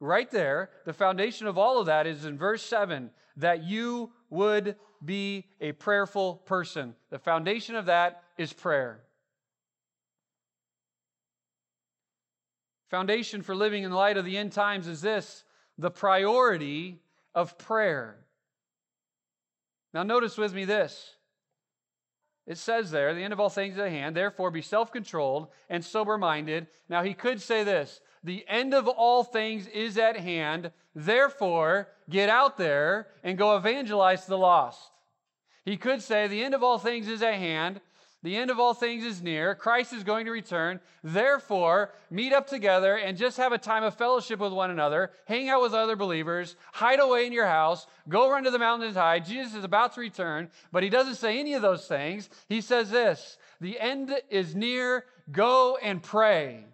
right 0.00 0.30
there. 0.30 0.70
The 0.84 0.92
foundation 0.92 1.46
of 1.46 1.56
all 1.56 1.80
of 1.80 1.86
that 1.86 2.06
is 2.06 2.24
in 2.24 2.36
verse 2.36 2.62
7 2.62 3.10
that 3.36 3.62
you 3.62 4.12
would 4.30 4.76
be 5.02 5.46
a 5.60 5.72
prayerful 5.72 6.34
person. 6.34 6.94
The 7.10 7.18
foundation 7.18 7.76
of 7.76 7.86
that 7.86 8.22
is 8.36 8.52
prayer. 8.52 9.00
Foundation 12.90 13.42
for 13.42 13.54
living 13.54 13.84
in 13.84 13.90
the 13.90 13.96
light 13.96 14.16
of 14.16 14.24
the 14.24 14.36
end 14.36 14.52
times 14.52 14.88
is 14.88 15.00
this 15.00 15.44
the 15.78 15.90
priority 15.90 17.00
of 17.34 17.56
prayer. 17.56 18.18
Now, 19.94 20.02
notice 20.02 20.36
with 20.36 20.52
me 20.52 20.64
this 20.64 21.14
it 22.46 22.58
says 22.58 22.90
there, 22.90 23.14
the 23.14 23.22
end 23.22 23.32
of 23.32 23.40
all 23.40 23.50
things 23.50 23.74
is 23.74 23.80
at 23.80 23.90
hand, 23.90 24.16
therefore 24.16 24.50
be 24.50 24.62
self 24.62 24.90
controlled 24.90 25.48
and 25.68 25.84
sober 25.84 26.18
minded. 26.18 26.66
Now, 26.88 27.02
he 27.02 27.14
could 27.14 27.40
say 27.40 27.62
this 27.62 28.00
the 28.24 28.44
end 28.48 28.74
of 28.74 28.88
all 28.88 29.22
things 29.22 29.66
is 29.68 29.96
at 29.98 30.16
hand, 30.16 30.72
therefore 30.94 31.88
get 32.10 32.28
out 32.28 32.56
there 32.56 33.08
and 33.22 33.38
go 33.38 33.56
evangelize 33.56 34.26
the 34.26 34.38
lost. 34.38 34.90
He 35.64 35.76
could 35.76 36.02
say, 36.02 36.26
the 36.26 36.42
end 36.42 36.54
of 36.54 36.62
all 36.62 36.78
things 36.78 37.08
is 37.08 37.22
at 37.22 37.34
hand, 37.34 37.80
the 38.22 38.36
end 38.36 38.50
of 38.50 38.58
all 38.58 38.74
things 38.74 39.04
is 39.04 39.22
near. 39.22 39.54
Christ 39.54 39.92
is 39.92 40.02
going 40.02 40.26
to 40.26 40.32
return. 40.32 40.80
Therefore, 41.04 41.92
meet 42.10 42.32
up 42.32 42.48
together 42.48 42.96
and 42.96 43.16
just 43.16 43.36
have 43.36 43.52
a 43.52 43.58
time 43.58 43.84
of 43.84 43.94
fellowship 43.94 44.40
with 44.40 44.52
one 44.52 44.72
another. 44.72 45.12
Hang 45.26 45.48
out 45.48 45.62
with 45.62 45.72
other 45.72 45.94
believers. 45.94 46.56
Hide 46.72 46.98
away 46.98 47.26
in 47.26 47.32
your 47.32 47.46
house. 47.46 47.86
Go 48.08 48.28
run 48.28 48.42
to 48.42 48.50
the 48.50 48.58
mountains 48.58 48.88
and 48.88 48.96
hide. 48.96 49.24
Jesus 49.24 49.54
is 49.54 49.62
about 49.62 49.94
to 49.94 50.00
return, 50.00 50.50
but 50.72 50.82
he 50.82 50.88
doesn't 50.88 51.14
say 51.14 51.38
any 51.38 51.54
of 51.54 51.62
those 51.62 51.86
things. 51.86 52.28
He 52.48 52.60
says 52.60 52.90
this 52.90 53.38
The 53.60 53.78
end 53.78 54.12
is 54.30 54.54
near. 54.54 55.04
Go 55.30 55.78
and 55.80 56.02
pray. 56.02 56.64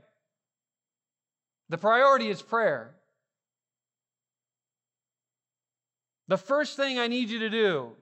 The 1.68 1.78
priority 1.78 2.28
is 2.28 2.40
prayer. 2.40 2.94
The 6.28 6.38
first 6.38 6.76
thing 6.76 6.98
I 6.98 7.06
need 7.06 7.28
you 7.28 7.40
to 7.40 7.50
do 7.50 7.96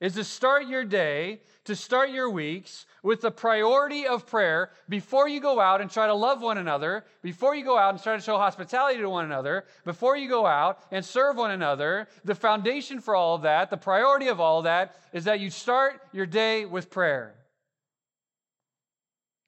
is 0.00 0.14
to 0.14 0.24
start 0.24 0.66
your 0.66 0.84
day, 0.84 1.40
to 1.64 1.76
start 1.76 2.10
your 2.10 2.30
weeks 2.30 2.86
with 3.02 3.20
the 3.20 3.30
priority 3.30 4.06
of 4.06 4.26
prayer 4.26 4.70
before 4.88 5.28
you 5.28 5.40
go 5.40 5.60
out 5.60 5.80
and 5.80 5.90
try 5.90 6.06
to 6.06 6.14
love 6.14 6.40
one 6.40 6.56
another, 6.56 7.04
before 7.22 7.54
you 7.54 7.62
go 7.62 7.76
out 7.76 7.92
and 7.92 8.02
try 8.02 8.16
to 8.16 8.22
show 8.22 8.38
hospitality 8.38 8.98
to 8.98 9.10
one 9.10 9.26
another, 9.26 9.64
before 9.84 10.16
you 10.16 10.28
go 10.28 10.46
out 10.46 10.78
and 10.90 11.04
serve 11.04 11.36
one 11.36 11.50
another. 11.50 12.08
The 12.24 12.34
foundation 12.34 13.00
for 13.00 13.14
all 13.14 13.34
of 13.34 13.42
that, 13.42 13.68
the 13.68 13.76
priority 13.76 14.28
of 14.28 14.40
all 14.40 14.58
of 14.58 14.64
that, 14.64 14.96
is 15.12 15.24
that 15.24 15.40
you 15.40 15.50
start 15.50 16.00
your 16.12 16.26
day 16.26 16.64
with 16.64 16.90
prayer. 16.90 17.34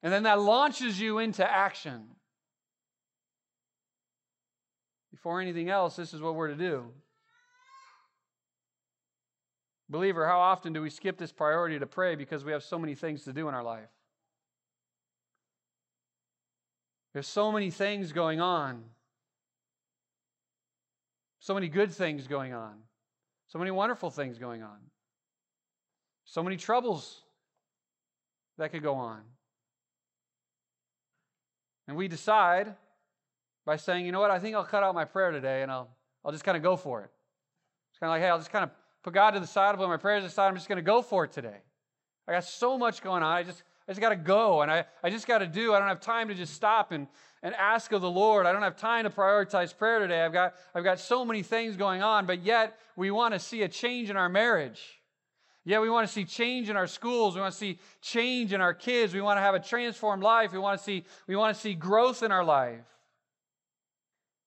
And 0.03 0.13
then 0.13 0.23
that 0.23 0.39
launches 0.39 0.99
you 0.99 1.17
into 1.17 1.49
action. 1.49 2.03
Before 5.11 5.41
anything 5.41 5.69
else, 5.69 5.95
this 5.95 6.13
is 6.13 6.21
what 6.21 6.35
we're 6.35 6.49
to 6.49 6.55
do. 6.55 6.91
Believer, 9.93 10.25
how 10.25 10.39
often 10.39 10.73
do 10.73 10.81
we 10.81 10.89
skip 10.89 11.19
this 11.19 11.31
priority 11.31 11.77
to 11.77 11.85
pray 11.85 12.15
because 12.15 12.43
we 12.43 12.51
have 12.51 12.63
so 12.63 12.79
many 12.79 12.95
things 12.95 13.25
to 13.25 13.31
do 13.31 13.47
in 13.47 13.53
our 13.53 13.63
life? 13.63 13.89
There's 17.13 17.27
so 17.27 17.51
many 17.51 17.69
things 17.69 18.11
going 18.11 18.41
on. 18.41 18.83
So 21.39 21.53
many 21.53 21.69
good 21.69 21.91
things 21.91 22.25
going 22.25 22.53
on. 22.53 22.73
So 23.49 23.59
many 23.59 23.69
wonderful 23.69 24.09
things 24.09 24.39
going 24.39 24.63
on. 24.63 24.79
So 26.25 26.41
many 26.41 26.57
troubles 26.57 27.21
that 28.57 28.71
could 28.71 28.81
go 28.81 28.95
on. 28.95 29.21
And 31.87 31.95
we 31.95 32.07
decide 32.07 32.73
by 33.63 33.75
saying, 33.75 34.07
you 34.07 34.11
know 34.11 34.21
what, 34.21 34.31
I 34.31 34.39
think 34.39 34.55
I'll 34.55 34.63
cut 34.63 34.81
out 34.81 34.95
my 34.95 35.05
prayer 35.05 35.29
today 35.29 35.61
and 35.61 35.71
I'll, 35.71 35.89
I'll 36.25 36.31
just 36.31 36.43
kind 36.43 36.57
of 36.57 36.63
go 36.63 36.77
for 36.77 37.01
it. 37.01 37.11
It's 37.91 37.99
kind 37.99 38.09
of 38.09 38.15
like, 38.15 38.21
hey, 38.21 38.29
I'll 38.29 38.39
just 38.39 38.51
kind 38.51 38.63
of 38.63 38.71
put 39.03 39.13
God 39.13 39.31
to 39.31 39.39
the 39.39 39.47
side, 39.47 39.75
put 39.77 39.87
my 39.87 39.97
prayers 39.97 40.23
aside, 40.23 40.47
I'm 40.47 40.55
just 40.55 40.67
going 40.67 40.77
to 40.77 40.81
go 40.81 41.01
for 41.01 41.25
it 41.25 41.31
today. 41.31 41.57
I 42.27 42.31
got 42.31 42.45
so 42.45 42.77
much 42.77 43.01
going 43.01 43.21
on. 43.21 43.31
I 43.31 43.43
just, 43.43 43.63
I 43.87 43.91
just 43.91 44.01
got 44.01 44.09
to 44.09 44.15
go 44.15 44.61
and 44.61 44.71
I, 44.71 44.85
I 45.03 45.09
just 45.09 45.27
got 45.27 45.39
to 45.39 45.47
do. 45.47 45.73
I 45.73 45.79
don't 45.79 45.89
have 45.89 45.99
time 45.99 46.29
to 46.29 46.33
just 46.33 46.53
stop 46.53 46.91
and, 46.91 47.07
and 47.41 47.53
ask 47.55 47.91
of 47.91 48.01
the 48.01 48.09
Lord. 48.09 48.45
I 48.45 48.53
don't 48.53 48.61
have 48.61 48.77
time 48.77 49.03
to 49.03 49.09
prioritize 49.09 49.77
prayer 49.77 49.99
today. 49.99 50.21
I've 50.23 50.31
got, 50.31 50.53
I've 50.73 50.85
got 50.85 50.99
so 50.99 51.25
many 51.25 51.43
things 51.43 51.75
going 51.75 52.01
on, 52.01 52.25
but 52.25 52.43
yet 52.43 52.77
we 52.95 53.11
want 53.11 53.33
to 53.33 53.39
see 53.39 53.63
a 53.63 53.67
change 53.67 54.09
in 54.09 54.15
our 54.15 54.29
marriage. 54.29 55.01
Yeah, 55.65 55.79
we 55.79 55.89
want 55.89 56.07
to 56.07 56.13
see 56.13 56.25
change 56.25 56.69
in 56.69 56.77
our 56.77 56.87
schools. 56.87 57.35
We 57.35 57.41
want 57.41 57.53
to 57.53 57.57
see 57.57 57.79
change 58.01 58.53
in 58.53 58.61
our 58.61 58.73
kids. 58.73 59.13
We 59.13 59.21
want 59.21 59.37
to 59.37 59.41
have 59.41 59.55
a 59.55 59.59
transformed 59.59 60.23
life. 60.23 60.51
We 60.51 60.59
want 60.59 60.77
to 60.77 60.83
see, 60.83 61.05
we 61.27 61.35
want 61.35 61.55
to 61.55 61.61
see 61.61 61.73
growth 61.73 62.21
in 62.23 62.31
our 62.31 62.43
life. 62.43 62.85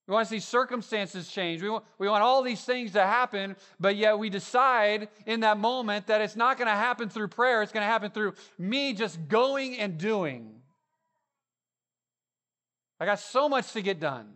We 0.07 0.15
want 0.15 0.29
to 0.29 0.31
see 0.31 0.41
circumstances 0.41 1.29
change. 1.29 1.63
We 1.63 1.69
want, 1.69 1.85
we 1.99 2.09
want 2.09 2.23
all 2.23 2.43
these 2.43 2.65
things 2.65 2.93
to 2.93 3.03
happen, 3.03 3.57
but 3.81 3.97
yet 3.97 4.19
we 4.19 4.31
decide 4.31 5.09
in 5.27 5.41
that 5.41 5.59
moment 5.59 6.07
that 6.07 6.21
it's 6.21 6.37
not 6.37 6.59
going 6.59 6.69
to 6.69 6.77
happen 6.77 7.09
through 7.09 7.29
prayer. 7.29 7.63
It's 7.63 7.73
going 7.73 7.83
to 7.83 7.91
happen 7.91 8.13
through 8.13 8.35
me 8.57 8.93
just 8.93 9.27
going 9.29 9.79
and 9.79 9.99
doing. 9.99 10.61
I 13.01 13.05
got 13.05 13.19
so 13.19 13.49
much 13.49 13.73
to 13.73 13.83
get 13.83 13.99
done. 13.99 14.35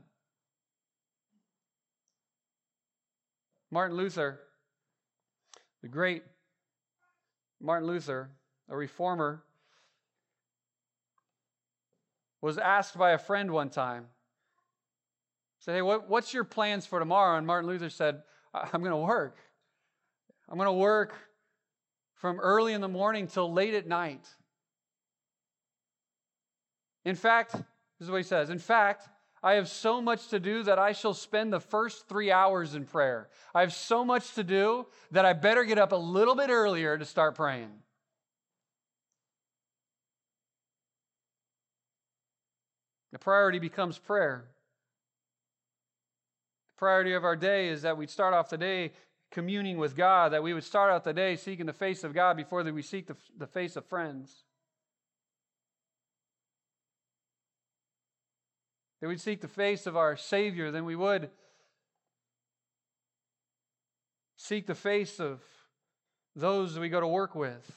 Martin 3.71 3.97
Luther, 3.97 4.41
the 5.83 5.89
great 5.89 6.25
Martin 7.61 7.87
Luther, 7.87 8.31
a 8.69 8.77
reformer, 8.77 9.45
was 12.41 12.59
asked 12.59 12.99
by 12.99 13.13
a 13.13 13.19
friend 13.19 13.53
one 13.53 13.71
time 13.71 14.07
said, 15.61 15.75
Hey, 15.75 15.83
what, 15.83 16.09
what's 16.09 16.35
your 16.35 16.45
plans 16.45 16.87
for 16.87 16.99
tomorrow? 16.99 17.39
And 17.39 17.47
Martin 17.47 17.69
Luther 17.71 17.91
said, 17.91 18.23
I'm 18.53 18.81
going 18.81 18.93
to 18.93 18.97
work. 18.97 19.37
I'm 20.49 20.57
going 20.57 20.67
to 20.67 20.73
work 20.73 21.15
from 22.15 22.41
early 22.41 22.73
in 22.73 22.81
the 22.81 22.89
morning 22.89 23.27
till 23.29 23.53
late 23.53 23.75
at 23.75 23.87
night. 23.87 24.27
In 27.05 27.15
fact, 27.15 27.53
this 27.53 27.63
is 28.01 28.11
what 28.11 28.19
he 28.19 28.25
says. 28.25 28.51
In 28.51 28.59
fact, 28.59 29.09
I 29.43 29.55
have 29.55 29.69
so 29.69 30.03
much 30.03 30.29
to 30.29 30.41
do 30.41 30.63
that 30.65 30.79
I 30.79 30.93
shall 30.93 31.15
spend 31.15 31.53
the 31.53 31.61
first 31.61 32.09
three 32.09 32.31
hours 32.31 32.75
in 32.75 32.85
prayer. 32.85 33.29
I 33.55 33.61
have 33.61 33.73
so 33.73 34.05
much 34.05 34.35
to 34.35 34.45
do 34.45 34.87
that 35.13 35.25
I 35.25 35.33
better 35.33 35.65
get 35.65 35.79
up 35.79 35.93
a 35.93 35.97
little 35.97 36.35
bit 36.35 36.51
earlier 36.51 36.99
to 36.99 37.05
start 37.05 37.37
praying. 37.37 37.71
The 43.13 43.19
priority 43.19 43.59
becomes 43.59 43.99
prayer 43.99 44.45
priority 46.81 47.13
of 47.13 47.25
our 47.25 47.37
day 47.37 47.69
is 47.69 47.83
that 47.83 47.99
we'd 47.99 48.09
start 48.09 48.33
off 48.33 48.49
the 48.49 48.57
day 48.57 48.93
communing 49.31 49.77
with 49.77 49.95
God, 49.95 50.33
that 50.33 50.43
we 50.43 50.55
would 50.55 50.65
start 50.65 50.91
out 50.91 51.05
the 51.05 51.13
day 51.13 51.37
seeking 51.37 51.67
the 51.67 51.75
face 51.75 52.03
of 52.05 52.15
God 52.15 52.39
before 52.39 52.63
that 52.63 52.75
we 52.75 52.81
seek 52.81 53.07
the, 53.07 53.17
the 53.37 53.47
face 53.47 53.77
of 53.77 53.85
friends. 53.85 54.45
That 59.03 59.09
we'd 59.09 59.21
seek 59.21 59.43
the 59.43 59.47
face 59.47 59.87
of 59.87 59.95
our 59.95 60.17
Savior, 60.17 60.71
then 60.71 60.87
we 60.87 60.97
would 60.97 61.29
seek 64.37 64.67
the 64.67 64.75
face 64.75 65.21
of 65.21 65.43
those 66.35 66.75
that 66.75 66.81
we 66.81 66.89
go 66.89 67.01
to 67.01 67.07
work 67.07 67.35
with. 67.35 67.71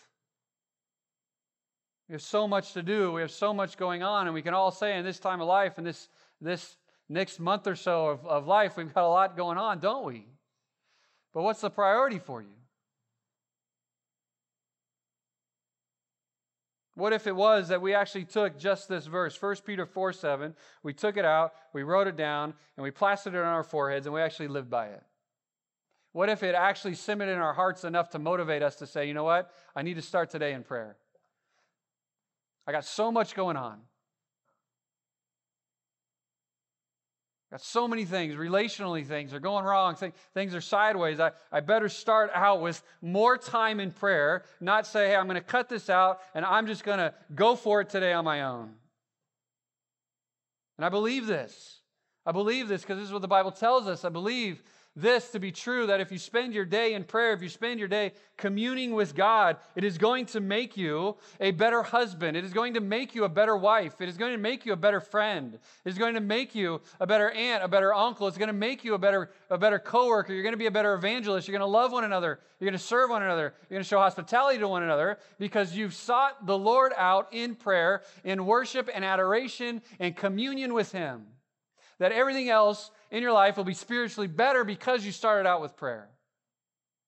We 2.07 2.13
have 2.13 2.21
so 2.21 2.47
much 2.47 2.71
to 2.71 2.81
do. 2.81 3.11
We 3.11 3.19
have 3.19 3.31
so 3.31 3.53
much 3.53 3.75
going 3.75 4.01
on, 4.01 4.27
and 4.27 4.33
we 4.33 4.41
can 4.41 4.53
all 4.53 4.71
say 4.71 4.97
in 4.97 5.03
this 5.03 5.19
time 5.19 5.41
of 5.41 5.47
life, 5.47 5.77
in 5.77 5.83
this, 5.83 6.07
this 6.39 6.77
next 7.09 7.39
month 7.39 7.67
or 7.67 7.75
so 7.75 8.07
of, 8.07 8.25
of 8.25 8.47
life, 8.47 8.77
we've 8.77 8.93
got 8.93 9.05
a 9.05 9.09
lot 9.09 9.37
going 9.37 9.57
on, 9.57 9.79
don't 9.79 10.05
we? 10.05 10.25
But 11.33 11.43
what's 11.43 11.61
the 11.61 11.69
priority 11.69 12.19
for 12.19 12.41
you? 12.41 12.53
What 16.95 17.11
if 17.11 17.25
it 17.25 17.35
was 17.35 17.69
that 17.69 17.81
we 17.81 17.95
actually 17.95 18.25
took 18.25 18.57
just 18.59 18.87
this 18.87 19.07
verse, 19.07 19.41
1 19.41 19.55
Peter 19.65 19.85
4 19.85 20.13
7, 20.13 20.53
we 20.83 20.93
took 20.93 21.17
it 21.17 21.25
out, 21.25 21.53
we 21.73 21.81
wrote 21.81 22.07
it 22.07 22.15
down, 22.15 22.53
and 22.77 22.83
we 22.83 22.91
plastered 22.91 23.33
it 23.33 23.39
on 23.39 23.45
our 23.45 23.63
foreheads, 23.63 24.05
and 24.05 24.13
we 24.13 24.21
actually 24.21 24.47
lived 24.47 24.69
by 24.69 24.87
it? 24.87 25.01
What 26.11 26.29
if 26.29 26.43
it 26.43 26.53
actually 26.53 26.93
cemented 26.93 27.33
in 27.33 27.39
our 27.39 27.53
hearts 27.53 27.83
enough 27.83 28.11
to 28.11 28.19
motivate 28.19 28.61
us 28.61 28.75
to 28.75 28.87
say, 28.87 29.07
you 29.07 29.15
know 29.15 29.23
what? 29.23 29.51
I 29.75 29.81
need 29.81 29.95
to 29.95 30.01
start 30.03 30.29
today 30.29 30.53
in 30.53 30.61
prayer. 30.63 30.95
I 32.67 32.71
got 32.71 32.85
so 32.85 33.11
much 33.11 33.33
going 33.33 33.57
on. 33.57 33.79
Got 37.53 37.61
so 37.61 37.87
many 37.87 38.03
things, 38.03 38.33
relationally 38.33 39.05
things 39.05 39.31
are 39.31 39.39
going 39.39 39.63
wrong, 39.63 39.95
things 40.33 40.55
are 40.55 40.61
sideways. 40.61 41.19
I, 41.19 41.33
I 41.51 41.59
better 41.59 41.87
start 41.87 42.31
out 42.33 42.61
with 42.61 42.81
more 42.99 43.37
time 43.37 43.79
in 43.79 43.91
prayer, 43.91 44.43
not 44.59 44.87
say, 44.87 45.09
hey, 45.09 45.15
I'm 45.15 45.27
going 45.27 45.35
to 45.35 45.41
cut 45.41 45.69
this 45.69 45.87
out 45.87 46.21
and 46.33 46.45
I'm 46.45 46.65
just 46.65 46.83
going 46.83 46.97
to 46.97 47.13
go 47.35 47.55
for 47.55 47.79
it 47.81 47.91
today 47.91 48.11
on 48.11 48.25
my 48.25 48.41
own. 48.41 48.73
And 50.79 50.85
I 50.85 50.89
believe 50.89 51.27
this. 51.27 51.81
I 52.25 52.31
believe 52.31 52.69
this 52.69 52.81
because 52.81 52.97
this 52.97 53.05
is 53.05 53.13
what 53.13 53.21
the 53.21 53.27
Bible 53.27 53.51
tells 53.51 53.85
us. 53.85 54.03
I 54.03 54.09
believe 54.09 54.63
this 54.95 55.31
to 55.31 55.39
be 55.39 55.51
true 55.51 55.87
that 55.87 55.99
if 55.99 56.11
you 56.11 56.19
spend 56.19 56.53
your 56.53 56.65
day 56.65 56.93
in 56.93 57.03
prayer, 57.03 57.33
if 57.33 57.41
you 57.41 57.49
spend 57.49 57.79
your 57.79 57.87
day 57.87 58.11
communing 58.37 58.93
with 58.93 59.15
God, 59.15 59.57
it 59.75 59.83
is 59.83 59.97
going 59.97 60.27
to 60.27 60.39
make 60.39 60.77
you 60.77 61.15
a 61.39 61.51
better 61.51 61.81
husband. 61.81 62.37
It 62.37 62.43
is 62.43 62.53
going 62.53 62.75
to 62.75 62.79
make 62.79 63.15
you 63.15 63.23
a 63.23 63.29
better 63.29 63.57
wife. 63.57 64.01
It 64.01 64.09
is 64.09 64.17
going 64.17 64.33
to 64.33 64.37
make 64.37 64.65
you 64.65 64.73
a 64.73 64.77
better 64.77 64.99
friend. 64.99 65.55
It 65.85 65.89
is 65.89 65.97
going 65.97 66.13
to 66.13 66.21
make 66.21 66.53
you 66.53 66.79
a 66.99 67.07
better 67.07 67.31
aunt, 67.31 67.63
a 67.63 67.67
better 67.67 67.93
uncle. 67.93 68.27
It's 68.27 68.37
going 68.37 68.47
to 68.47 68.53
make 68.53 68.83
you 68.83 68.93
a 68.93 68.99
better, 68.99 69.31
a 69.49 69.57
better 69.57 69.79
coworker. 69.79 70.31
You're 70.31 70.43
going 70.43 70.53
to 70.53 70.57
be 70.57 70.67
a 70.67 70.71
better 70.71 70.93
evangelist. 70.93 71.47
You're 71.47 71.57
going 71.57 71.67
to 71.67 71.77
love 71.77 71.91
one 71.91 72.03
another. 72.03 72.39
You're 72.59 72.69
going 72.69 72.79
to 72.79 72.85
serve 72.85 73.09
one 73.09 73.23
another. 73.23 73.55
You're 73.69 73.77
going 73.77 73.83
to 73.83 73.89
show 73.89 73.99
hospitality 73.99 74.59
to 74.59 74.67
one 74.67 74.83
another 74.83 75.17
because 75.39 75.75
you've 75.75 75.95
sought 75.95 76.45
the 76.45 76.57
Lord 76.57 76.93
out 76.97 77.29
in 77.31 77.55
prayer, 77.55 78.03
in 78.23 78.45
worship 78.45 78.89
and 78.93 79.03
adoration 79.03 79.81
and 79.99 80.15
communion 80.15 80.73
with 80.73 80.91
Him. 80.91 81.25
That 81.99 82.11
everything 82.11 82.49
else 82.49 82.91
in 83.11 83.21
your 83.21 83.31
life 83.31 83.57
will 83.57 83.63
be 83.63 83.73
spiritually 83.73 84.27
better 84.27 84.63
because 84.63 85.05
you 85.05 85.11
started 85.11 85.47
out 85.47 85.61
with 85.61 85.75
prayer. 85.77 86.09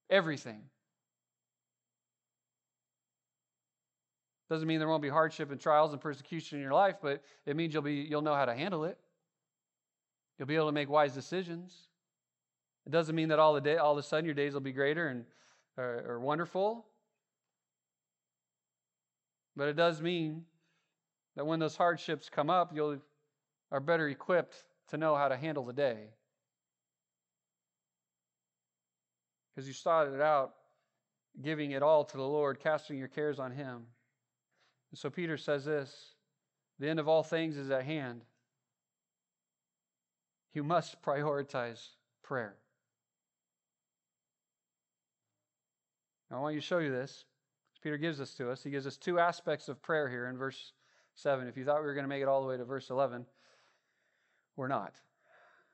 Everything. 0.09 0.61
Doesn't 4.49 4.67
mean 4.67 4.79
there 4.79 4.87
won't 4.87 5.01
be 5.01 5.09
hardship 5.09 5.51
and 5.51 5.59
trials 5.59 5.91
and 5.91 5.99
persecution 5.99 6.59
in 6.59 6.63
your 6.63 6.73
life, 6.73 6.97
but 7.01 7.23
it 7.45 7.55
means 7.55 7.73
you'll 7.73 7.81
be 7.81 7.95
you'll 7.95 8.21
know 8.21 8.35
how 8.35 8.45
to 8.45 8.53
handle 8.53 8.85
it. 8.85 8.99
You'll 10.37 10.47
be 10.47 10.55
able 10.55 10.67
to 10.67 10.71
make 10.71 10.89
wise 10.89 11.13
decisions. 11.13 11.87
It 12.85 12.91
doesn't 12.91 13.15
mean 13.15 13.29
that 13.29 13.39
all 13.39 13.53
the 13.53 13.61
day 13.61 13.77
all 13.77 13.93
of 13.93 13.97
a 13.97 14.03
sudden 14.03 14.25
your 14.25 14.35
days 14.35 14.53
will 14.53 14.61
be 14.61 14.71
greater 14.71 15.07
and 15.07 15.25
or, 15.77 16.05
or 16.07 16.19
wonderful. 16.19 16.85
But 19.55 19.69
it 19.69 19.75
does 19.75 20.01
mean 20.01 20.43
that 21.35 21.45
when 21.45 21.59
those 21.59 21.75
hardships 21.75 22.29
come 22.29 22.49
up, 22.49 22.71
you'll 22.73 22.99
are 23.71 23.79
better 23.79 24.07
equipped 24.07 24.63
to 24.89 24.97
know 24.97 25.15
how 25.15 25.27
to 25.27 25.37
handle 25.37 25.65
the 25.65 25.73
day. 25.73 26.09
Because 29.55 29.67
you 29.67 29.73
started 29.73 30.21
out 30.21 30.53
giving 31.41 31.71
it 31.71 31.83
all 31.83 32.03
to 32.03 32.17
the 32.17 32.23
Lord, 32.23 32.59
casting 32.59 32.97
your 32.97 33.07
cares 33.07 33.39
on 33.39 33.51
Him. 33.51 33.87
And 34.91 34.99
so 34.99 35.09
Peter 35.09 35.37
says 35.37 35.65
this 35.65 36.15
the 36.79 36.89
end 36.89 36.99
of 36.99 37.07
all 37.07 37.23
things 37.23 37.57
is 37.57 37.69
at 37.71 37.83
hand. 37.83 38.21
You 40.53 40.63
must 40.63 41.01
prioritize 41.01 41.81
prayer. 42.23 42.55
Now, 46.29 46.37
I 46.37 46.39
want 46.41 46.55
you 46.55 46.61
to 46.61 46.65
show 46.65 46.79
you 46.79 46.91
this. 46.91 47.25
Peter 47.81 47.97
gives 47.97 48.17
this 48.17 48.33
to 48.35 48.49
us. 48.49 48.63
He 48.63 48.71
gives 48.71 48.87
us 48.87 48.97
two 48.97 49.19
aspects 49.19 49.69
of 49.69 49.81
prayer 49.81 50.09
here 50.09 50.27
in 50.27 50.37
verse 50.37 50.73
7. 51.15 51.47
If 51.47 51.55
you 51.55 51.63
thought 51.63 51.81
we 51.81 51.85
were 51.85 51.93
going 51.93 52.05
to 52.05 52.09
make 52.09 52.21
it 52.21 52.27
all 52.27 52.41
the 52.41 52.47
way 52.47 52.57
to 52.57 52.65
verse 52.65 52.89
11, 52.89 53.25
we're 54.55 54.67
not. 54.67 54.95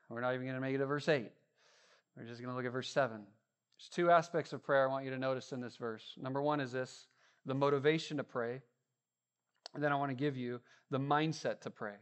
We're 0.08 0.20
not 0.20 0.34
even 0.34 0.46
going 0.46 0.56
to 0.56 0.60
make 0.60 0.74
it 0.74 0.78
to 0.78 0.86
verse 0.86 1.08
8. 1.08 1.30
We're 2.16 2.24
just 2.24 2.40
going 2.40 2.50
to 2.50 2.56
look 2.56 2.66
at 2.66 2.72
verse 2.72 2.90
7. 2.90 3.16
There's 3.16 3.88
two 3.88 4.10
aspects 4.10 4.52
of 4.52 4.62
prayer 4.62 4.86
I 4.86 4.90
want 4.90 5.04
you 5.04 5.10
to 5.10 5.18
notice 5.18 5.52
in 5.52 5.60
this 5.60 5.76
verse. 5.76 6.14
Number 6.20 6.42
one 6.42 6.60
is 6.60 6.72
this 6.72 7.06
the 7.46 7.54
motivation 7.54 8.18
to 8.18 8.24
pray. 8.24 8.60
And 9.74 9.82
then 9.82 9.92
I 9.92 9.96
want 9.96 10.10
to 10.10 10.16
give 10.16 10.36
you 10.36 10.60
the 10.90 11.00
mindset 11.00 11.60
to 11.62 11.70
pray. 11.70 11.94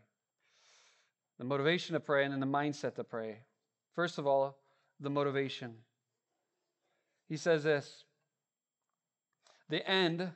The 1.39 1.45
motivation 1.45 1.95
to 1.95 2.01
pray 2.01 2.25
and 2.25 2.33
then 2.33 2.41
the 2.41 2.47
mindset 2.47 2.97
to 2.97 3.05
pray. 3.05 3.39
First 3.95 4.19
of 4.19 4.27
all, 4.27 4.59
the 4.99 5.11
motivation. 5.11 5.75
He 7.29 7.37
says 7.37 7.63
this 7.63 8.05
The 9.69 9.89
end 9.89 10.31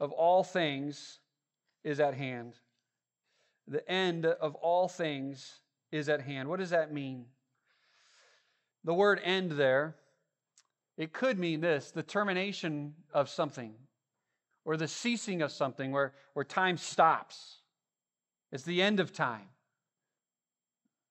of 0.00 0.12
all 0.12 0.44
things 0.44 1.18
is 1.84 2.00
at 2.00 2.14
hand. 2.14 2.54
The 3.66 3.86
end 3.90 4.24
of 4.24 4.54
all 4.54 4.88
things 4.88 5.60
is 5.90 6.08
at 6.08 6.22
hand. 6.22 6.48
What 6.48 6.60
does 6.60 6.70
that 6.70 6.92
mean? 6.92 7.26
The 8.84 8.94
word 8.94 9.20
end 9.22 9.52
there, 9.52 9.96
it 10.96 11.12
could 11.12 11.38
mean 11.38 11.60
this 11.60 11.90
the 11.90 12.02
termination 12.02 12.94
of 13.12 13.28
something 13.28 13.74
or 14.64 14.76
the 14.76 14.88
ceasing 14.88 15.40
of 15.42 15.50
something 15.50 15.92
where, 15.92 16.12
where 16.34 16.44
time 16.44 16.76
stops. 16.76 17.58
It's 18.52 18.64
the 18.64 18.82
end 18.82 19.00
of 19.00 19.12
time. 19.12 19.48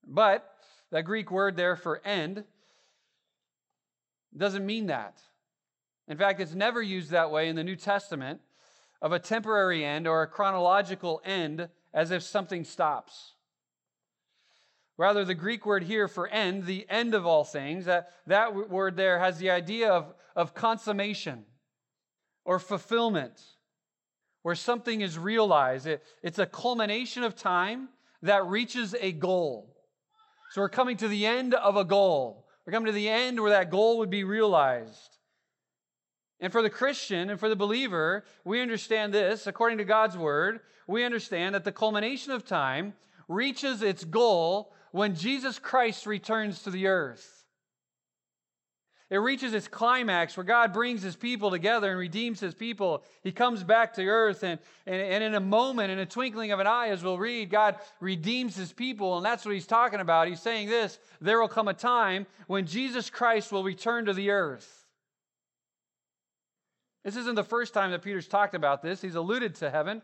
But 0.05 0.47
that 0.91 1.05
Greek 1.05 1.31
word 1.31 1.57
there 1.57 1.75
for 1.75 2.01
end 2.05 2.43
doesn't 4.35 4.65
mean 4.65 4.87
that. 4.87 5.19
In 6.07 6.17
fact, 6.17 6.39
it's 6.39 6.53
never 6.53 6.81
used 6.81 7.11
that 7.11 7.31
way 7.31 7.49
in 7.49 7.55
the 7.55 7.63
New 7.63 7.75
Testament 7.75 8.41
of 9.01 9.11
a 9.11 9.19
temporary 9.19 9.83
end 9.83 10.07
or 10.07 10.21
a 10.21 10.27
chronological 10.27 11.21
end 11.25 11.69
as 11.93 12.11
if 12.11 12.23
something 12.23 12.63
stops. 12.63 13.33
Rather, 14.97 15.23
the 15.23 15.35
Greek 15.35 15.65
word 15.65 15.83
here 15.83 16.07
for 16.07 16.27
end, 16.27 16.65
the 16.65 16.85
end 16.89 17.13
of 17.13 17.25
all 17.25 17.43
things, 17.43 17.85
that, 17.85 18.09
that 18.25 18.69
word 18.69 18.95
there 18.95 19.19
has 19.19 19.37
the 19.37 19.51
idea 19.51 19.91
of, 19.91 20.13
of 20.35 20.55
consummation 20.55 21.45
or 22.43 22.57
fulfillment, 22.57 23.39
where 24.41 24.55
something 24.55 25.01
is 25.01 25.17
realized. 25.17 25.85
It, 25.85 26.03
it's 26.23 26.39
a 26.39 26.47
culmination 26.47 27.23
of 27.23 27.35
time 27.35 27.89
that 28.23 28.47
reaches 28.47 28.95
a 28.99 29.11
goal. 29.11 29.75
So 30.51 30.61
we're 30.61 30.69
coming 30.69 30.97
to 30.97 31.07
the 31.07 31.25
end 31.25 31.53
of 31.53 31.75
a 31.75 31.85
goal. 31.85 32.47
We're 32.65 32.73
coming 32.73 32.87
to 32.87 32.91
the 32.93 33.09
end 33.09 33.39
where 33.39 33.51
that 33.51 33.69
goal 33.69 33.99
would 33.99 34.09
be 34.09 34.23
realized. 34.23 35.17
And 36.39 36.51
for 36.51 36.61
the 36.61 36.69
Christian 36.69 37.29
and 37.29 37.39
for 37.39 37.49
the 37.49 37.55
believer, 37.55 38.23
we 38.43 38.61
understand 38.61 39.13
this. 39.13 39.45
According 39.45 39.77
to 39.79 39.83
God's 39.83 40.17
word, 40.17 40.61
we 40.87 41.03
understand 41.03 41.53
that 41.53 41.65
the 41.65 41.71
culmination 41.71 42.31
of 42.31 42.45
time 42.45 42.93
reaches 43.27 43.81
its 43.81 44.03
goal 44.03 44.73
when 44.91 45.15
Jesus 45.15 45.59
Christ 45.59 46.05
returns 46.05 46.63
to 46.63 46.71
the 46.71 46.87
earth. 46.87 47.37
It 49.09 49.17
reaches 49.17 49.53
its 49.53 49.69
climax 49.69 50.35
where 50.35 50.43
God 50.43 50.73
brings 50.73 51.01
his 51.01 51.15
people 51.15 51.49
together 51.49 51.89
and 51.89 51.97
redeems 51.97 52.41
his 52.41 52.53
people. 52.53 53.05
He 53.23 53.31
comes 53.31 53.63
back 53.63 53.93
to 53.93 54.05
earth, 54.05 54.43
and, 54.43 54.59
and, 54.85 55.01
and 55.01 55.23
in 55.23 55.35
a 55.35 55.39
moment, 55.39 55.91
in 55.91 55.99
a 55.99 56.05
twinkling 56.05 56.51
of 56.51 56.59
an 56.59 56.67
eye, 56.67 56.89
as 56.89 57.03
we'll 57.03 57.17
read, 57.17 57.49
God 57.49 57.77
redeems 58.01 58.57
his 58.57 58.73
people, 58.73 59.15
and 59.15 59.25
that's 59.25 59.45
what 59.45 59.53
he's 59.53 59.65
talking 59.65 60.01
about. 60.01 60.27
He's 60.27 60.41
saying 60.41 60.67
this 60.67 60.99
there 61.21 61.39
will 61.39 61.47
come 61.47 61.69
a 61.69 61.73
time 61.73 62.25
when 62.47 62.65
Jesus 62.65 63.09
Christ 63.09 63.51
will 63.51 63.63
return 63.63 64.05
to 64.05 64.13
the 64.13 64.31
earth. 64.31 64.85
This 67.05 67.15
isn't 67.15 67.35
the 67.35 67.43
first 67.45 67.73
time 67.73 67.91
that 67.91 68.01
Peter's 68.01 68.27
talked 68.27 68.55
about 68.55 68.81
this. 68.81 69.01
He's 69.01 69.15
alluded 69.15 69.55
to 69.55 69.69
heaven 69.69 70.01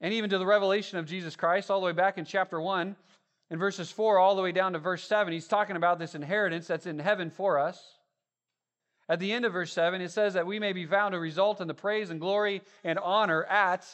and 0.00 0.12
even 0.12 0.30
to 0.30 0.38
the 0.38 0.46
revelation 0.46 0.98
of 0.98 1.06
Jesus 1.06 1.36
Christ 1.36 1.70
all 1.70 1.78
the 1.78 1.86
way 1.86 1.92
back 1.92 2.18
in 2.18 2.24
chapter 2.24 2.60
1 2.60 2.96
in 3.50 3.58
verses 3.58 3.90
4 3.90 4.18
all 4.18 4.36
the 4.36 4.42
way 4.42 4.52
down 4.52 4.74
to 4.74 4.78
verse 4.78 5.02
7, 5.04 5.32
he's 5.32 5.48
talking 5.48 5.76
about 5.76 5.98
this 5.98 6.14
inheritance 6.14 6.66
that's 6.66 6.86
in 6.86 6.98
heaven 6.98 7.30
for 7.30 7.58
us. 7.58 7.98
At 9.08 9.18
the 9.18 9.32
end 9.32 9.44
of 9.44 9.52
verse 9.52 9.72
7, 9.72 10.00
it 10.00 10.12
says 10.12 10.34
that 10.34 10.46
we 10.46 10.60
may 10.60 10.72
be 10.72 10.86
found 10.86 11.12
to 11.12 11.18
result 11.18 11.60
in 11.60 11.66
the 11.66 11.74
praise 11.74 12.10
and 12.10 12.20
glory 12.20 12.62
and 12.84 12.96
honor 12.98 13.44
at 13.44 13.84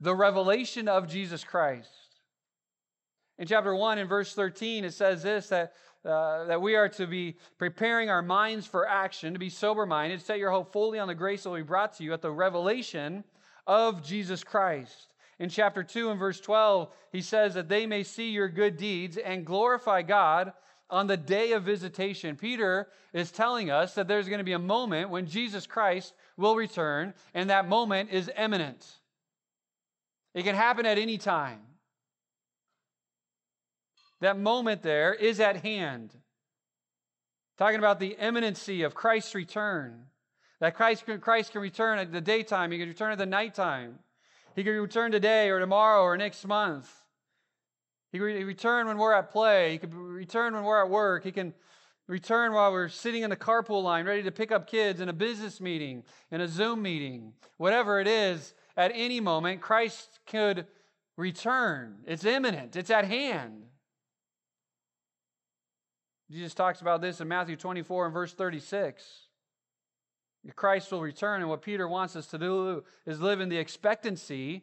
the 0.00 0.14
revelation 0.14 0.88
of 0.88 1.06
Jesus 1.06 1.44
Christ. 1.44 1.90
In 3.38 3.46
chapter 3.46 3.74
1, 3.74 3.98
in 3.98 4.08
verse 4.08 4.34
13, 4.34 4.84
it 4.84 4.94
says 4.94 5.22
this 5.22 5.48
that, 5.48 5.74
uh, 6.04 6.44
that 6.44 6.62
we 6.62 6.76
are 6.76 6.88
to 6.90 7.06
be 7.06 7.36
preparing 7.58 8.08
our 8.08 8.22
minds 8.22 8.66
for 8.66 8.88
action, 8.88 9.34
to 9.34 9.38
be 9.38 9.50
sober 9.50 9.84
minded, 9.84 10.22
set 10.22 10.38
your 10.38 10.50
hope 10.50 10.72
fully 10.72 10.98
on 10.98 11.08
the 11.08 11.14
grace 11.14 11.42
that 11.42 11.50
will 11.50 11.58
be 11.58 11.62
brought 11.62 11.92
to 11.98 12.04
you 12.04 12.14
at 12.14 12.22
the 12.22 12.30
revelation 12.30 13.22
of 13.66 14.02
Jesus 14.02 14.42
Christ. 14.42 15.08
In 15.38 15.48
chapter 15.48 15.82
2 15.82 16.10
and 16.10 16.18
verse 16.18 16.40
12, 16.40 16.88
he 17.12 17.20
says 17.20 17.54
that 17.54 17.68
they 17.68 17.86
may 17.86 18.02
see 18.02 18.30
your 18.30 18.48
good 18.48 18.76
deeds 18.76 19.16
and 19.16 19.44
glorify 19.44 20.02
God 20.02 20.52
on 20.90 21.06
the 21.06 21.16
day 21.16 21.52
of 21.52 21.64
visitation. 21.64 22.36
Peter 22.36 22.88
is 23.12 23.32
telling 23.32 23.70
us 23.70 23.94
that 23.94 24.06
there's 24.06 24.28
going 24.28 24.38
to 24.38 24.44
be 24.44 24.52
a 24.52 24.58
moment 24.58 25.10
when 25.10 25.26
Jesus 25.26 25.66
Christ 25.66 26.14
will 26.36 26.56
return, 26.56 27.14
and 27.32 27.50
that 27.50 27.68
moment 27.68 28.10
is 28.10 28.30
imminent. 28.36 28.86
It 30.34 30.44
can 30.44 30.54
happen 30.54 30.86
at 30.86 30.98
any 30.98 31.18
time. 31.18 31.60
That 34.20 34.38
moment 34.38 34.82
there 34.82 35.12
is 35.12 35.40
at 35.40 35.62
hand. 35.62 36.14
Talking 37.58 37.78
about 37.78 38.00
the 38.00 38.16
imminency 38.18 38.82
of 38.82 38.94
Christ's 38.94 39.34
return. 39.34 40.06
That 40.60 40.74
Christ, 40.74 41.04
Christ 41.20 41.52
can 41.52 41.60
return 41.60 41.98
at 41.98 42.12
the 42.12 42.20
daytime, 42.20 42.70
he 42.70 42.78
can 42.78 42.88
return 42.88 43.12
at 43.12 43.18
the 43.18 43.26
nighttime. 43.26 43.98
He 44.54 44.62
could 44.62 44.70
return 44.70 45.12
today 45.12 45.50
or 45.50 45.58
tomorrow 45.58 46.02
or 46.02 46.16
next 46.16 46.46
month. 46.46 46.90
He 48.12 48.18
could 48.18 48.24
return 48.24 48.86
when 48.86 48.98
we're 48.98 49.12
at 49.12 49.30
play. 49.30 49.72
He 49.72 49.78
could 49.78 49.92
return 49.94 50.54
when 50.54 50.62
we're 50.62 50.82
at 50.82 50.88
work. 50.88 51.24
He 51.24 51.32
can 51.32 51.52
return 52.06 52.52
while 52.52 52.70
we're 52.70 52.88
sitting 52.88 53.22
in 53.22 53.30
the 53.30 53.36
carpool 53.36 53.82
line 53.82 54.06
ready 54.06 54.22
to 54.22 54.30
pick 54.30 54.52
up 54.52 54.66
kids 54.68 55.00
in 55.00 55.08
a 55.08 55.12
business 55.12 55.60
meeting, 55.60 56.04
in 56.30 56.40
a 56.40 56.48
Zoom 56.48 56.82
meeting, 56.82 57.32
whatever 57.56 58.00
it 58.00 58.06
is, 58.06 58.54
at 58.76 58.92
any 58.94 59.20
moment, 59.20 59.60
Christ 59.60 60.20
could 60.26 60.66
return. 61.16 61.98
It's 62.06 62.24
imminent, 62.24 62.76
it's 62.76 62.90
at 62.90 63.04
hand. 63.04 63.64
Jesus 66.30 66.54
talks 66.54 66.80
about 66.80 67.00
this 67.00 67.20
in 67.20 67.28
Matthew 67.28 67.56
24 67.56 68.06
and 68.06 68.14
verse 68.14 68.32
36. 68.32 69.23
Christ 70.52 70.92
will 70.92 71.00
return, 71.00 71.40
and 71.40 71.48
what 71.48 71.62
Peter 71.62 71.88
wants 71.88 72.16
us 72.16 72.26
to 72.28 72.38
do 72.38 72.84
is 73.06 73.20
live 73.20 73.40
in 73.40 73.48
the 73.48 73.56
expectancy 73.56 74.62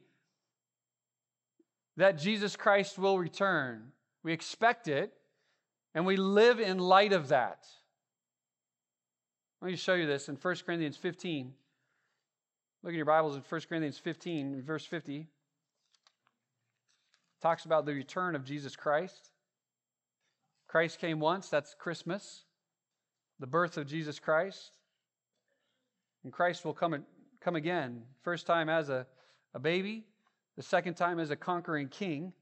that 1.98 2.20
Jesus 2.20 2.56
Christ 2.56 3.00
will 3.00 3.18
return. 3.18 3.92
We 4.24 4.32
expect 4.32 4.88
it, 4.88 5.12
and 5.96 6.06
we 6.06 6.18
live 6.18 6.60
in 6.60 6.78
light 6.78 7.14
of 7.14 7.30
that. 7.30 7.66
Let 9.62 9.72
me 9.72 9.78
show 9.78 9.96
you 9.96 10.06
this 10.06 10.30
in 10.30 10.36
1 10.36 10.56
Corinthians 10.66 10.98
15. 10.98 11.54
Look 12.84 12.94
at 12.94 12.96
your 12.96 13.06
Bibles 13.06 13.36
in 13.36 13.44
1 13.48 13.62
Corinthians 13.68 13.98
15, 13.98 14.62
verse 14.64 14.86
50. 14.86 15.28
Talks 17.42 17.66
about 17.66 17.86
the 17.86 17.94
return 17.94 18.36
of 18.36 18.44
Jesus 18.44 18.76
Christ. 18.76 19.32
Christ 20.68 21.00
came 21.00 21.20
once, 21.20 21.50
that's 21.50 21.76
Christmas, 21.78 22.46
the 23.40 23.48
birth 23.48 23.78
of 23.78 23.88
Jesus 23.88 24.20
Christ. 24.20 24.72
And 26.24 26.32
Christ 26.32 26.66
will 26.66 26.74
come, 26.74 27.04
come 27.40 27.56
again, 27.56 28.04
first 28.24 28.46
time 28.46 28.70
as 28.70 28.90
a, 28.90 29.08
a 29.54 29.60
baby, 29.60 30.06
the 30.56 30.64
second 30.64 30.96
time 30.96 31.20
as 31.20 31.32
a 31.32 31.36
conquering 31.36 31.88
king. 31.88 32.34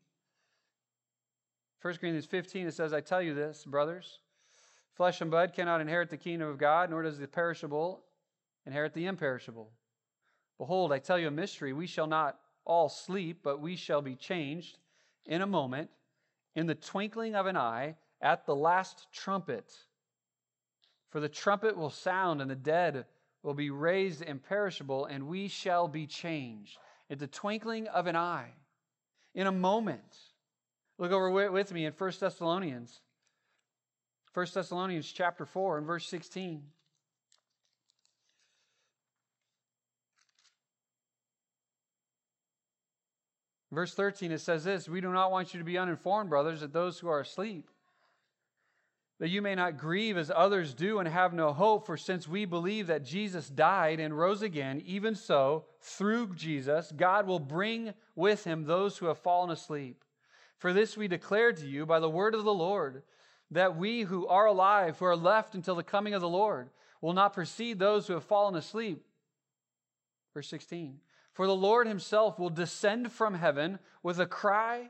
1 1.81 1.95
Corinthians 1.95 2.25
15, 2.25 2.67
it 2.67 2.73
says, 2.73 2.91
I 2.91 2.99
tell 2.99 3.21
you 3.21 3.33
this, 3.33 3.63
brothers, 3.63 4.19
flesh 4.95 5.21
and 5.21 5.31
blood 5.31 5.53
cannot 5.53 5.79
inherit 5.79 6.09
the 6.09 6.17
kingdom 6.17 6.49
of 6.49 6.57
God, 6.57 6.89
nor 6.89 7.03
does 7.03 7.17
the 7.17 7.27
perishable 7.27 8.03
inherit 8.65 8.93
the 8.93 9.05
imperishable. 9.05 9.71
Behold, 10.57 10.91
I 10.91 10.99
tell 10.99 11.17
you 11.17 11.29
a 11.29 11.31
mystery. 11.31 11.71
We 11.71 11.87
shall 11.87 12.07
not 12.07 12.37
all 12.65 12.89
sleep, 12.89 13.39
but 13.43 13.61
we 13.61 13.77
shall 13.77 14.01
be 14.01 14.15
changed 14.15 14.77
in 15.25 15.41
a 15.41 15.47
moment, 15.47 15.89
in 16.55 16.67
the 16.67 16.75
twinkling 16.75 17.33
of 17.33 17.45
an 17.45 17.55
eye, 17.55 17.95
at 18.21 18.45
the 18.45 18.55
last 18.55 19.07
trumpet. 19.13 19.73
For 21.09 21.21
the 21.21 21.29
trumpet 21.29 21.77
will 21.77 21.89
sound, 21.89 22.41
and 22.41 22.51
the 22.51 22.55
dead 22.55 23.05
will 23.43 23.53
be 23.53 23.69
raised 23.69 24.21
imperishable, 24.21 25.05
and 25.05 25.27
we 25.27 25.47
shall 25.47 25.87
be 25.87 26.05
changed 26.05 26.77
at 27.09 27.19
the 27.19 27.27
twinkling 27.27 27.87
of 27.87 28.07
an 28.07 28.15
eye, 28.15 28.51
in 29.33 29.47
a 29.47 29.51
moment. 29.51 30.17
Look 30.97 31.11
over 31.11 31.49
with 31.49 31.71
me 31.71 31.85
in 31.85 31.93
1 31.93 32.11
Thessalonians. 32.19 33.01
1 34.33 34.47
Thessalonians 34.53 35.11
chapter 35.11 35.45
4 35.45 35.77
and 35.79 35.87
verse 35.87 36.07
16. 36.07 36.63
Verse 43.71 43.93
13, 43.93 44.31
it 44.31 44.41
says 44.41 44.63
this 44.63 44.89
We 44.89 44.99
do 44.99 45.13
not 45.13 45.31
want 45.31 45.53
you 45.53 45.59
to 45.59 45.63
be 45.63 45.77
uninformed, 45.77 46.29
brothers, 46.29 46.61
that 46.61 46.73
those 46.73 46.99
who 46.99 47.07
are 47.07 47.19
asleep 47.19 47.69
that 49.19 49.29
you 49.29 49.41
may 49.41 49.53
not 49.53 49.77
grieve 49.77 50.17
as 50.17 50.31
others 50.33 50.73
do 50.73 50.99
and 50.99 51.07
have 51.07 51.33
no 51.33 51.51
hope. 51.51 51.85
For 51.85 51.97
since 51.97 52.27
we 52.27 52.45
believe 52.45 52.87
that 52.87 53.03
Jesus 53.03 53.49
died 53.49 53.99
and 53.99 54.17
rose 54.17 54.41
again, 54.41 54.81
even 54.85 55.13
so, 55.13 55.65
through 55.81 56.35
Jesus, 56.35 56.93
God 56.95 57.27
will 57.27 57.39
bring 57.39 57.93
with 58.15 58.45
him 58.45 58.63
those 58.63 58.97
who 58.97 59.07
have 59.07 59.17
fallen 59.17 59.51
asleep. 59.51 60.03
For 60.57 60.71
this 60.71 60.95
we 60.95 61.07
declare 61.07 61.51
to 61.51 61.67
you 61.67 61.85
by 61.85 61.99
the 61.99 62.09
word 62.09 62.33
of 62.33 62.45
the 62.45 62.53
Lord, 62.53 63.03
that 63.51 63.75
we 63.75 64.01
who 64.01 64.27
are 64.27 64.45
alive, 64.45 64.97
who 64.97 65.05
are 65.05 65.15
left 65.15 65.53
until 65.53 65.75
the 65.75 65.83
coming 65.83 66.13
of 66.13 66.21
the 66.21 66.29
Lord, 66.29 66.69
will 67.01 67.13
not 67.13 67.33
precede 67.33 67.79
those 67.79 68.07
who 68.07 68.13
have 68.13 68.23
fallen 68.23 68.55
asleep. 68.55 69.03
Verse 70.33 70.47
16 70.49 70.99
For 71.33 71.47
the 71.47 71.55
Lord 71.55 71.87
himself 71.87 72.39
will 72.39 72.49
descend 72.49 73.11
from 73.11 73.33
heaven 73.33 73.79
with 74.03 74.19
a 74.19 74.25
cry 74.25 74.89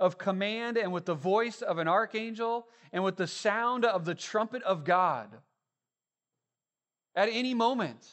of 0.00 0.18
command 0.18 0.76
and 0.76 0.92
with 0.92 1.04
the 1.04 1.14
voice 1.14 1.62
of 1.62 1.78
an 1.78 1.88
archangel 1.88 2.66
and 2.92 3.02
with 3.04 3.16
the 3.16 3.26
sound 3.26 3.84
of 3.84 4.04
the 4.04 4.14
trumpet 4.14 4.62
of 4.62 4.84
God. 4.84 5.28
At 7.16 7.28
any 7.30 7.54
moment, 7.54 8.04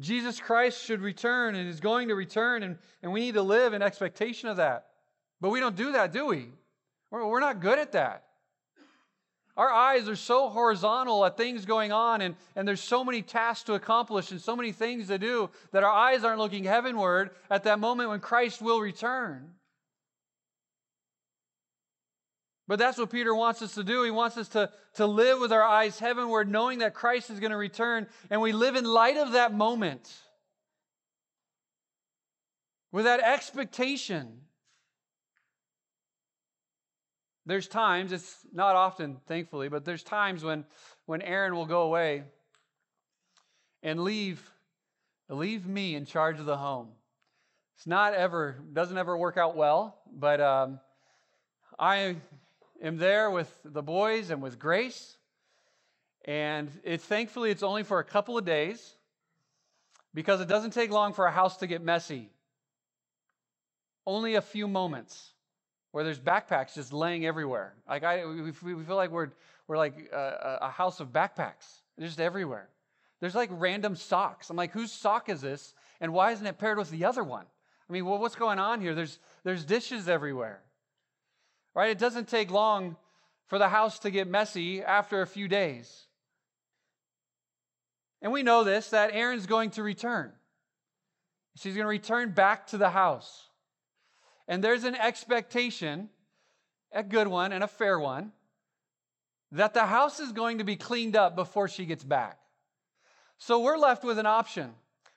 Jesus 0.00 0.40
Christ 0.40 0.84
should 0.84 1.00
return 1.00 1.54
and 1.54 1.68
is 1.68 1.80
going 1.80 2.08
to 2.08 2.14
return, 2.14 2.62
and, 2.62 2.78
and 3.02 3.12
we 3.12 3.20
need 3.20 3.34
to 3.34 3.42
live 3.42 3.74
in 3.74 3.82
expectation 3.82 4.48
of 4.48 4.56
that. 4.56 4.86
But 5.40 5.50
we 5.50 5.60
don't 5.60 5.76
do 5.76 5.92
that, 5.92 6.12
do 6.12 6.26
we? 6.26 6.50
We're, 7.10 7.26
we're 7.26 7.40
not 7.40 7.60
good 7.60 7.78
at 7.78 7.92
that. 7.92 8.24
Our 9.56 9.70
eyes 9.70 10.08
are 10.08 10.16
so 10.16 10.48
horizontal 10.48 11.24
at 11.24 11.36
things 11.36 11.64
going 11.64 11.92
on, 11.92 12.20
and, 12.20 12.34
and 12.56 12.66
there's 12.66 12.80
so 12.80 13.04
many 13.04 13.22
tasks 13.22 13.64
to 13.64 13.74
accomplish 13.74 14.32
and 14.32 14.40
so 14.40 14.56
many 14.56 14.72
things 14.72 15.08
to 15.08 15.18
do 15.18 15.48
that 15.70 15.84
our 15.84 15.92
eyes 15.92 16.24
aren't 16.24 16.40
looking 16.40 16.64
heavenward 16.64 17.30
at 17.48 17.64
that 17.64 17.78
moment 17.78 18.10
when 18.10 18.18
Christ 18.18 18.60
will 18.60 18.80
return. 18.80 19.52
But 22.66 22.78
that's 22.78 22.98
what 22.98 23.10
Peter 23.10 23.34
wants 23.34 23.62
us 23.62 23.74
to 23.74 23.84
do. 23.84 24.02
He 24.02 24.10
wants 24.10 24.36
us 24.36 24.48
to, 24.50 24.70
to 24.94 25.06
live 25.06 25.38
with 25.38 25.52
our 25.52 25.62
eyes 25.62 25.98
heavenward, 25.98 26.50
knowing 26.50 26.80
that 26.80 26.94
Christ 26.94 27.30
is 27.30 27.38
going 27.38 27.52
to 27.52 27.56
return, 27.56 28.08
and 28.30 28.40
we 28.40 28.52
live 28.52 28.74
in 28.74 28.84
light 28.84 29.18
of 29.18 29.32
that 29.32 29.54
moment 29.54 30.12
with 32.90 33.04
that 33.04 33.20
expectation. 33.20 34.43
There's 37.46 37.68
times, 37.68 38.12
it's 38.12 38.38
not 38.52 38.74
often, 38.74 39.18
thankfully, 39.26 39.68
but 39.68 39.84
there's 39.84 40.02
times 40.02 40.42
when, 40.42 40.64
when 41.04 41.20
Aaron 41.20 41.54
will 41.54 41.66
go 41.66 41.82
away 41.82 42.22
and 43.82 44.02
leave, 44.02 44.42
leave 45.28 45.66
me 45.66 45.94
in 45.94 46.06
charge 46.06 46.40
of 46.40 46.46
the 46.46 46.56
home. 46.56 46.88
It's 47.76 47.86
not 47.86 48.14
ever, 48.14 48.56
doesn't 48.72 48.96
ever 48.96 49.16
work 49.16 49.36
out 49.36 49.56
well, 49.56 49.98
but 50.10 50.40
um, 50.40 50.80
I 51.78 52.16
am 52.82 52.96
there 52.96 53.30
with 53.30 53.52
the 53.62 53.82
boys 53.82 54.30
and 54.30 54.40
with 54.40 54.58
Grace. 54.58 55.18
And 56.24 56.70
it's 56.82 57.04
thankfully 57.04 57.50
it's 57.50 57.62
only 57.62 57.82
for 57.82 57.98
a 57.98 58.04
couple 58.04 58.38
of 58.38 58.46
days 58.46 58.94
because 60.14 60.40
it 60.40 60.48
doesn't 60.48 60.70
take 60.70 60.90
long 60.90 61.12
for 61.12 61.26
a 61.26 61.30
house 61.30 61.58
to 61.58 61.66
get 61.66 61.82
messy. 61.82 62.30
Only 64.06 64.36
a 64.36 64.40
few 64.40 64.66
moments 64.66 65.33
where 65.94 66.02
there's 66.02 66.18
backpacks 66.18 66.74
just 66.74 66.92
laying 66.92 67.24
everywhere. 67.24 67.72
Like 67.88 68.02
I, 68.02 68.26
we, 68.26 68.42
we 68.42 68.82
feel 68.82 68.96
like 68.96 69.12
we're 69.12 69.30
we're 69.68 69.76
like 69.76 70.10
uh, 70.12 70.16
a, 70.16 70.58
a 70.62 70.68
house 70.68 70.98
of 70.98 71.12
backpacks, 71.12 71.82
They're 71.96 72.08
just 72.08 72.18
everywhere. 72.18 72.68
There's 73.20 73.36
like 73.36 73.48
random 73.52 73.94
socks. 73.94 74.50
I'm 74.50 74.56
like, 74.56 74.72
whose 74.72 74.90
sock 74.90 75.28
is 75.28 75.40
this, 75.40 75.72
and 76.00 76.12
why 76.12 76.32
isn't 76.32 76.44
it 76.44 76.58
paired 76.58 76.78
with 76.78 76.90
the 76.90 77.04
other 77.04 77.22
one? 77.22 77.44
I 77.88 77.92
mean, 77.92 78.06
well, 78.06 78.18
what's 78.18 78.34
going 78.34 78.58
on 78.58 78.80
here? 78.80 78.96
There's 78.96 79.20
there's 79.44 79.64
dishes 79.64 80.08
everywhere. 80.08 80.62
Right? 81.76 81.90
It 81.90 81.98
doesn't 81.98 82.26
take 82.26 82.50
long 82.50 82.96
for 83.46 83.60
the 83.60 83.68
house 83.68 84.00
to 84.00 84.10
get 84.10 84.26
messy 84.26 84.82
after 84.82 85.22
a 85.22 85.28
few 85.28 85.46
days. 85.46 86.06
And 88.20 88.32
we 88.32 88.42
know 88.42 88.64
this 88.64 88.90
that 88.90 89.10
Aaron's 89.12 89.46
going 89.46 89.70
to 89.70 89.84
return. 89.84 90.32
She's 91.54 91.76
going 91.76 91.84
to 91.84 91.88
return 91.88 92.32
back 92.32 92.66
to 92.68 92.78
the 92.78 92.90
house. 92.90 93.48
And 94.46 94.62
there's 94.62 94.84
an 94.84 94.94
expectation, 94.94 96.10
a 96.92 97.02
good 97.02 97.28
one 97.28 97.52
and 97.52 97.64
a 97.64 97.68
fair 97.68 97.98
one, 97.98 98.32
that 99.52 99.74
the 99.74 99.86
house 99.86 100.20
is 100.20 100.32
going 100.32 100.58
to 100.58 100.64
be 100.64 100.76
cleaned 100.76 101.16
up 101.16 101.36
before 101.36 101.68
she 101.68 101.86
gets 101.86 102.04
back. 102.04 102.38
So 103.38 103.60
we're 103.60 103.78
left 103.78 104.04
with 104.04 104.18
an 104.18 104.26
option. 104.26 104.72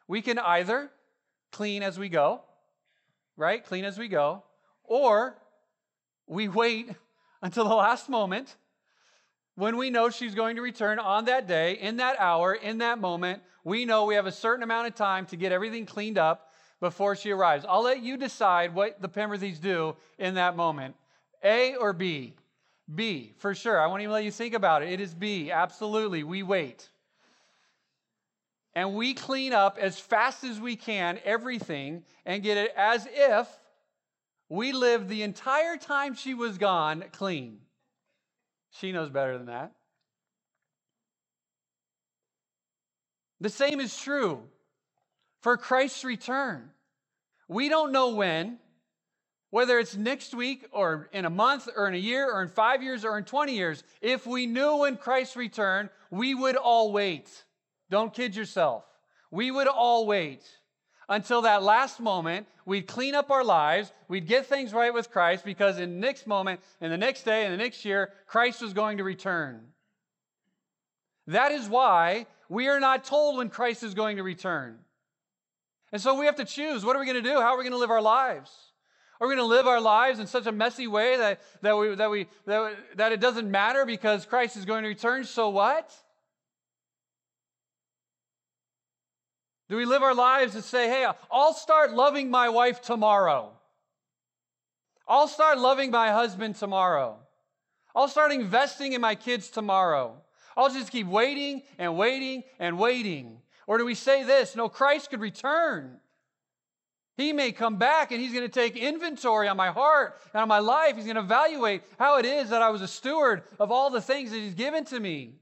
We 0.08 0.22
can 0.22 0.40
either 0.40 0.92
clean 1.52 1.84
as 1.84 1.98
we 1.98 2.10
go, 2.10 2.42
right? 3.36 3.64
Clean 3.64 3.84
as 3.84 3.98
we 3.98 4.08
go, 4.08 4.44
or 4.84 5.38
we 6.28 6.48
wait 6.48 6.90
until 7.42 7.68
the 7.68 7.76
last 7.76 8.10
moment 8.10 8.56
when 9.56 9.76
we 9.76 9.90
know 9.90 10.10
she's 10.10 10.36
going 10.36 10.56
to 10.56 10.62
return 10.62 11.00
on 11.00 11.26
that 11.26 11.48
day, 11.48 11.74
in 11.74 11.98
that 11.98 12.20
hour, 12.20 12.54
in 12.54 12.78
that 12.78 13.00
moment. 13.00 13.42
We 13.64 13.86
know 13.86 14.06
we 14.06 14.16
have 14.16 14.28
a 14.28 14.32
certain 14.32 14.62
amount 14.62 14.88
of 14.88 14.96
time 14.96 15.26
to 15.28 15.36
get 15.36 15.52
everything 15.52 15.86
cleaned 15.86 16.20
up 16.20 16.47
before 16.80 17.16
she 17.16 17.32
arrives. 17.32 17.66
I'll 17.68 17.84
let 17.84 18.02
you 18.02 18.18
decide 18.18 18.74
what 18.74 19.02
the 19.02 19.10
Penberthys 19.10 19.60
do 19.60 19.96
in 20.18 20.36
that 20.36 20.56
moment 20.56 20.96
A 21.44 21.76
or 21.76 21.94
B? 21.94 22.36
B, 22.94 23.34
for 23.38 23.54
sure. 23.54 23.80
I 23.80 23.88
won't 23.88 24.02
even 24.02 24.14
let 24.14 24.24
you 24.24 24.32
think 24.32 24.54
about 24.54 24.82
it. 24.82 24.90
It 24.90 25.02
is 25.02 25.14
B, 25.14 25.52
absolutely. 25.52 26.24
We 26.24 26.44
wait. 26.44 26.90
And 28.76 28.94
we 28.94 29.14
clean 29.14 29.54
up 29.54 29.78
as 29.80 30.00
fast 30.00 30.44
as 30.44 30.60
we 30.60 30.76
can 30.76 31.20
everything 31.26 32.04
and 32.26 32.44
get 32.44 32.58
it 32.58 32.72
as 32.78 33.08
if 33.12 33.48
we 34.50 34.72
lived 34.72 35.10
the 35.10 35.24
entire 35.24 35.76
time 35.78 36.14
she 36.14 36.34
was 36.34 36.58
gone 36.58 37.04
clean. 37.12 37.60
She 38.72 38.92
knows 38.92 39.10
better 39.10 39.38
than 39.38 39.48
that. 39.48 39.74
The 43.42 43.50
same 43.50 43.80
is 43.80 43.98
true 43.98 44.44
for 45.42 45.58
Christ's 45.58 46.04
return. 46.04 46.70
We 47.48 47.70
don't 47.70 47.92
know 47.92 48.16
when, 48.16 48.60
whether 49.50 49.80
it's 49.80 49.96
next 49.96 50.34
week 50.34 50.68
or 50.72 51.10
in 51.14 51.26
a 51.26 51.30
month 51.30 51.70
or 51.76 51.88
in 51.88 51.94
a 51.94 51.98
year 51.98 52.30
or 52.32 52.42
in 52.42 52.50
five 52.50 52.84
years 52.84 53.06
or 53.06 53.18
in 53.18 53.24
20 53.24 53.54
years. 53.54 53.84
If 54.02 54.28
we 54.28 54.46
knew 54.46 54.78
when 54.78 54.98
Christ 54.98 55.36
returned, 55.36 55.90
we 56.12 56.36
would 56.36 56.56
all 56.56 56.92
wait. 56.92 57.46
Don't 57.90 58.14
kid 58.14 58.36
yourself. 58.36 58.84
We 59.32 59.52
would 59.52 59.68
all 59.68 60.06
wait. 60.06 60.44
until 61.10 61.44
that 61.44 61.64
last 61.64 62.00
moment. 62.00 62.48
We'd 62.66 62.88
clean 62.88 63.16
up 63.16 63.32
our 63.32 63.44
lives. 63.44 63.94
We'd 64.08 64.28
get 64.28 64.46
things 64.46 64.74
right 64.74 64.94
with 64.94 65.10
Christ 65.10 65.46
because 65.46 65.80
in 65.80 65.96
the 65.96 66.00
next 66.00 66.28
moment, 66.28 66.60
in 66.82 66.92
the 66.92 66.98
next 66.98 67.24
day, 67.24 67.46
in 67.46 67.52
the 67.52 67.58
next 67.58 67.86
year, 67.86 68.12
Christ 68.26 68.62
was 68.62 68.74
going 68.74 68.98
to 68.98 69.04
return. 69.04 69.62
That 71.28 71.52
is 71.52 71.70
why 71.70 72.26
we 72.50 72.68
are 72.68 72.80
not 72.80 73.04
told 73.04 73.38
when 73.38 73.50
Christ 73.50 73.84
is 73.84 73.94
going 73.94 74.18
to 74.18 74.24
return. 74.24 74.80
And 75.92 76.02
so 76.02 76.20
we 76.20 76.26
have 76.26 76.36
to 76.36 76.46
choose 76.46 76.84
what 76.84 76.96
are 76.96 77.00
we 77.00 77.06
going 77.06 77.22
to 77.22 77.30
do? 77.30 77.36
How 77.36 77.54
are 77.54 77.58
we 77.58 77.64
going 77.64 77.72
to 77.74 77.80
live 77.80 77.92
our 77.92 78.02
lives? 78.02 78.52
Are 79.20 79.28
we 79.28 79.36
going 79.36 79.48
to 79.48 79.56
live 79.56 79.66
our 79.66 79.82
lives 79.82 80.20
in 80.20 80.28
such 80.28 80.46
a 80.46 80.52
messy 80.52 80.86
way 80.88 81.18
that, 81.18 81.42
that, 81.62 81.76
we, 81.76 81.96
that, 81.96 82.10
we, 82.12 82.28
that, 82.46 82.76
that 82.98 83.12
it 83.12 83.20
doesn't 83.20 83.50
matter 83.50 83.86
because 83.86 84.26
Christ 84.26 84.58
is 84.58 84.66
going 84.66 84.84
to 84.84 84.90
return? 84.90 85.24
So 85.24 85.50
what? 85.50 85.92
Do 89.70 89.76
we 89.76 89.86
live 89.86 90.04
our 90.04 90.14
lives 90.14 90.56
and 90.56 90.64
say, 90.64 90.88
hey, 90.88 91.08
I'll 91.32 91.54
start 91.54 91.94
loving 91.94 92.30
my 92.30 92.50
wife 92.50 92.82
tomorrow? 92.82 93.52
I'll 95.08 95.28
start 95.28 95.58
loving 95.58 95.90
my 95.90 96.12
husband 96.12 96.56
tomorrow. 96.56 97.18
I'll 97.96 98.08
start 98.08 98.32
investing 98.32 98.94
in 98.94 99.02
my 99.02 99.16
kids 99.16 99.50
tomorrow. 99.50 100.22
I'll 100.56 100.72
just 100.72 100.92
keep 100.92 101.08
waiting 101.08 101.64
and 101.78 101.98
waiting 101.98 102.44
and 102.60 102.78
waiting. 102.78 103.40
Or 103.68 103.78
do 103.78 103.86
we 103.86 103.96
say 103.96 104.24
this? 104.24 104.56
No, 104.56 104.70
Christ 104.70 105.10
could 105.10 105.20
return. 105.20 105.98
He 107.18 107.34
may 107.34 107.52
come 107.52 107.78
back 107.78 108.12
and 108.12 108.22
he's 108.22 108.32
going 108.32 108.46
to 108.46 108.50
take 108.50 108.78
inventory 108.78 109.48
on 109.48 109.58
my 109.58 109.70
heart 109.70 110.20
and 110.34 110.42
on 110.42 110.48
my 110.48 110.60
life. 110.60 110.96
He's 110.96 111.06
going 111.06 111.16
to 111.16 111.22
evaluate 111.22 111.84
how 112.00 112.18
it 112.18 112.26
is 112.26 112.52
that 112.52 112.62
I 112.62 112.70
was 112.70 112.82
a 112.82 112.88
steward 112.88 113.44
of 113.60 113.72
all 113.72 113.90
the 113.90 114.02
things 114.02 114.32
that 114.32 114.38
he's 114.38 114.54
given 114.54 114.86
to 114.86 115.00
me. 115.00 115.34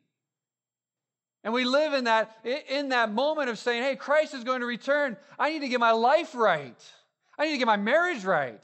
And 1.44 1.54
we 1.54 1.66
live 1.66 1.94
in 1.94 2.06
that, 2.06 2.36
in 2.70 2.90
that 2.90 3.12
moment 3.12 3.50
of 3.50 3.60
saying, 3.60 3.84
hey, 3.84 3.96
Christ 3.96 4.34
is 4.34 4.44
going 4.44 4.62
to 4.62 4.66
return. 4.66 5.18
I 5.38 5.52
need 5.52 5.60
to 5.60 5.68
get 5.68 5.80
my 5.80 5.92
life 5.92 6.34
right. 6.34 6.82
I 7.38 7.46
need 7.46 7.52
to 7.52 7.58
get 7.60 7.68
my 7.68 7.78
marriage 7.78 8.24
right. 8.24 8.64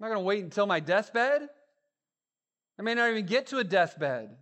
I'm 0.00 0.08
not 0.08 0.08
going 0.08 0.18
to 0.18 0.24
wait 0.24 0.44
until 0.44 0.66
my 0.66 0.80
deathbed. 0.80 1.48
I 2.78 2.82
may 2.82 2.94
not 2.94 3.10
even 3.10 3.26
get 3.26 3.46
to 3.48 3.58
a 3.58 3.64
deathbed. 3.64 4.36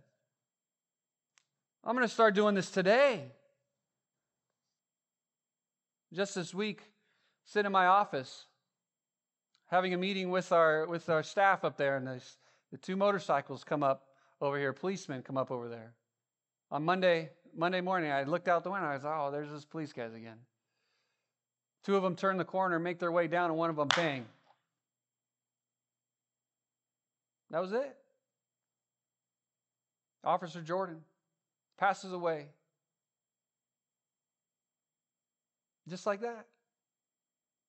I'm 1.83 1.95
going 1.95 2.07
to 2.07 2.13
start 2.13 2.33
doing 2.33 2.55
this 2.55 2.71
today. 2.71 3.31
Just 6.13 6.35
this 6.35 6.53
week, 6.53 6.81
sitting 7.45 7.65
in 7.65 7.71
my 7.71 7.87
office, 7.87 8.45
having 9.67 9.93
a 9.93 9.97
meeting 9.97 10.29
with 10.29 10.51
our 10.51 10.85
with 10.87 11.09
our 11.09 11.23
staff 11.23 11.63
up 11.63 11.77
there, 11.77 11.97
and 11.97 12.07
this, 12.07 12.37
the 12.71 12.77
two 12.77 12.95
motorcycles 12.95 13.63
come 13.63 13.83
up 13.83 14.03
over 14.39 14.57
here, 14.57 14.73
policemen 14.73 15.23
come 15.23 15.37
up 15.37 15.51
over 15.51 15.67
there. 15.67 15.93
On 16.71 16.83
Monday, 16.83 17.31
Monday 17.55 17.81
morning, 17.81 18.11
I 18.11 18.23
looked 18.23 18.47
out 18.47 18.63
the 18.63 18.71
window. 18.71 18.87
I 18.87 18.93
was, 18.93 19.03
like, 19.03 19.13
oh, 19.15 19.31
there's 19.31 19.49
those 19.49 19.65
police 19.65 19.93
guys 19.93 20.13
again. 20.13 20.37
Two 21.83 21.95
of 21.95 22.03
them 22.03 22.15
turn 22.15 22.37
the 22.37 22.45
corner, 22.45 22.79
make 22.79 22.99
their 22.99 23.11
way 23.11 23.27
down, 23.27 23.49
and 23.49 23.57
one 23.57 23.69
of 23.69 23.75
them 23.75 23.89
bang. 23.95 24.25
That 27.49 27.61
was 27.61 27.73
it. 27.73 27.95
Officer 30.23 30.61
Jordan 30.61 31.01
passes 31.77 32.13
away. 32.13 32.47
Just 35.87 36.05
like 36.05 36.21
that. 36.21 36.45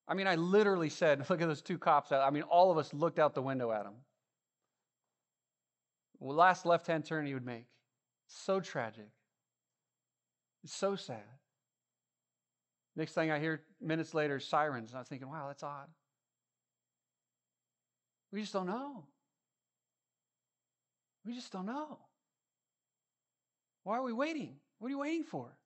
I 0.07 0.14
mean, 0.14 0.27
I 0.27 0.37
literally 0.37 0.88
said, 0.88 1.19
look 1.31 1.40
at 1.40 1.49
those 1.49 1.62
two 1.62 1.79
cops. 1.79 2.12
I 2.12 2.31
mean, 2.31 2.43
all 2.43 2.71
of 2.71 2.79
us 2.79 2.93
looked 2.95 3.19
out 3.19 3.35
the 3.35 3.43
window 3.43 3.73
at 3.73 3.87
him. 3.87 3.95
Last 6.21 6.64
left 6.64 6.87
hand 6.87 7.05
turn 7.05 7.27
he 7.27 7.35
would 7.35 7.45
make. 7.45 7.67
So 8.27 8.61
tragic. 8.61 9.09
It's 10.62 10.75
so 10.75 10.97
sad. 10.97 11.23
Next 12.97 13.12
thing 13.12 13.31
I 13.31 13.38
hear 13.38 13.62
minutes 13.81 14.14
later, 14.14 14.38
sirens. 14.40 14.90
And 14.90 14.97
I 14.97 15.01
was 15.01 15.09
thinking, 15.09 15.29
wow, 15.29 15.49
that's 15.49 15.62
odd. 15.62 15.88
We 18.33 18.40
just 18.40 18.53
don't 18.53 18.67
know. 18.67 19.05
We 21.27 21.35
just 21.35 21.53
don't 21.53 21.67
know. 21.67 21.99
Why 23.85 23.97
are 23.97 24.03
we 24.03 24.12
waiting? 24.12 24.57
What 24.79 24.88
are 24.88 24.90
you 24.90 24.99
waiting 24.99 25.25
for? 25.25 25.57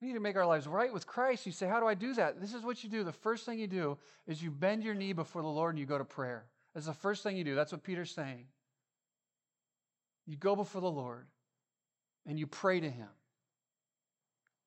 We 0.00 0.08
need 0.08 0.14
to 0.14 0.20
make 0.20 0.36
our 0.36 0.46
lives 0.46 0.66
right 0.66 0.92
with 0.92 1.06
Christ. 1.06 1.46
You 1.46 1.52
say, 1.52 1.66
How 1.66 1.80
do 1.80 1.86
I 1.86 1.94
do 1.94 2.14
that? 2.14 2.40
This 2.40 2.54
is 2.54 2.62
what 2.62 2.82
you 2.84 2.90
do. 2.90 3.04
The 3.04 3.12
first 3.12 3.44
thing 3.44 3.58
you 3.58 3.66
do 3.66 3.98
is 4.26 4.42
you 4.42 4.50
bend 4.50 4.84
your 4.84 4.94
knee 4.94 5.12
before 5.12 5.42
the 5.42 5.48
Lord 5.48 5.74
and 5.74 5.78
you 5.78 5.86
go 5.86 5.98
to 5.98 6.04
prayer. 6.04 6.46
That's 6.74 6.86
the 6.86 6.94
first 6.94 7.22
thing 7.22 7.36
you 7.36 7.44
do. 7.44 7.54
That's 7.54 7.72
what 7.72 7.82
Peter's 7.82 8.10
saying. 8.10 8.46
You 10.26 10.36
go 10.36 10.54
before 10.54 10.80
the 10.80 10.90
Lord 10.90 11.26
and 12.26 12.38
you 12.38 12.46
pray 12.46 12.80
to 12.80 12.90
Him. 12.90 13.08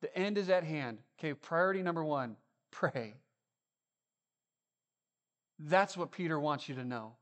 The 0.01 0.15
end 0.17 0.38
is 0.38 0.49
at 0.49 0.63
hand. 0.63 0.99
Okay, 1.19 1.33
priority 1.33 1.83
number 1.83 2.03
one 2.03 2.35
pray. 2.71 3.15
That's 5.59 5.97
what 5.97 6.12
Peter 6.12 6.39
wants 6.39 6.69
you 6.69 6.75
to 6.75 6.85
know. 6.85 7.13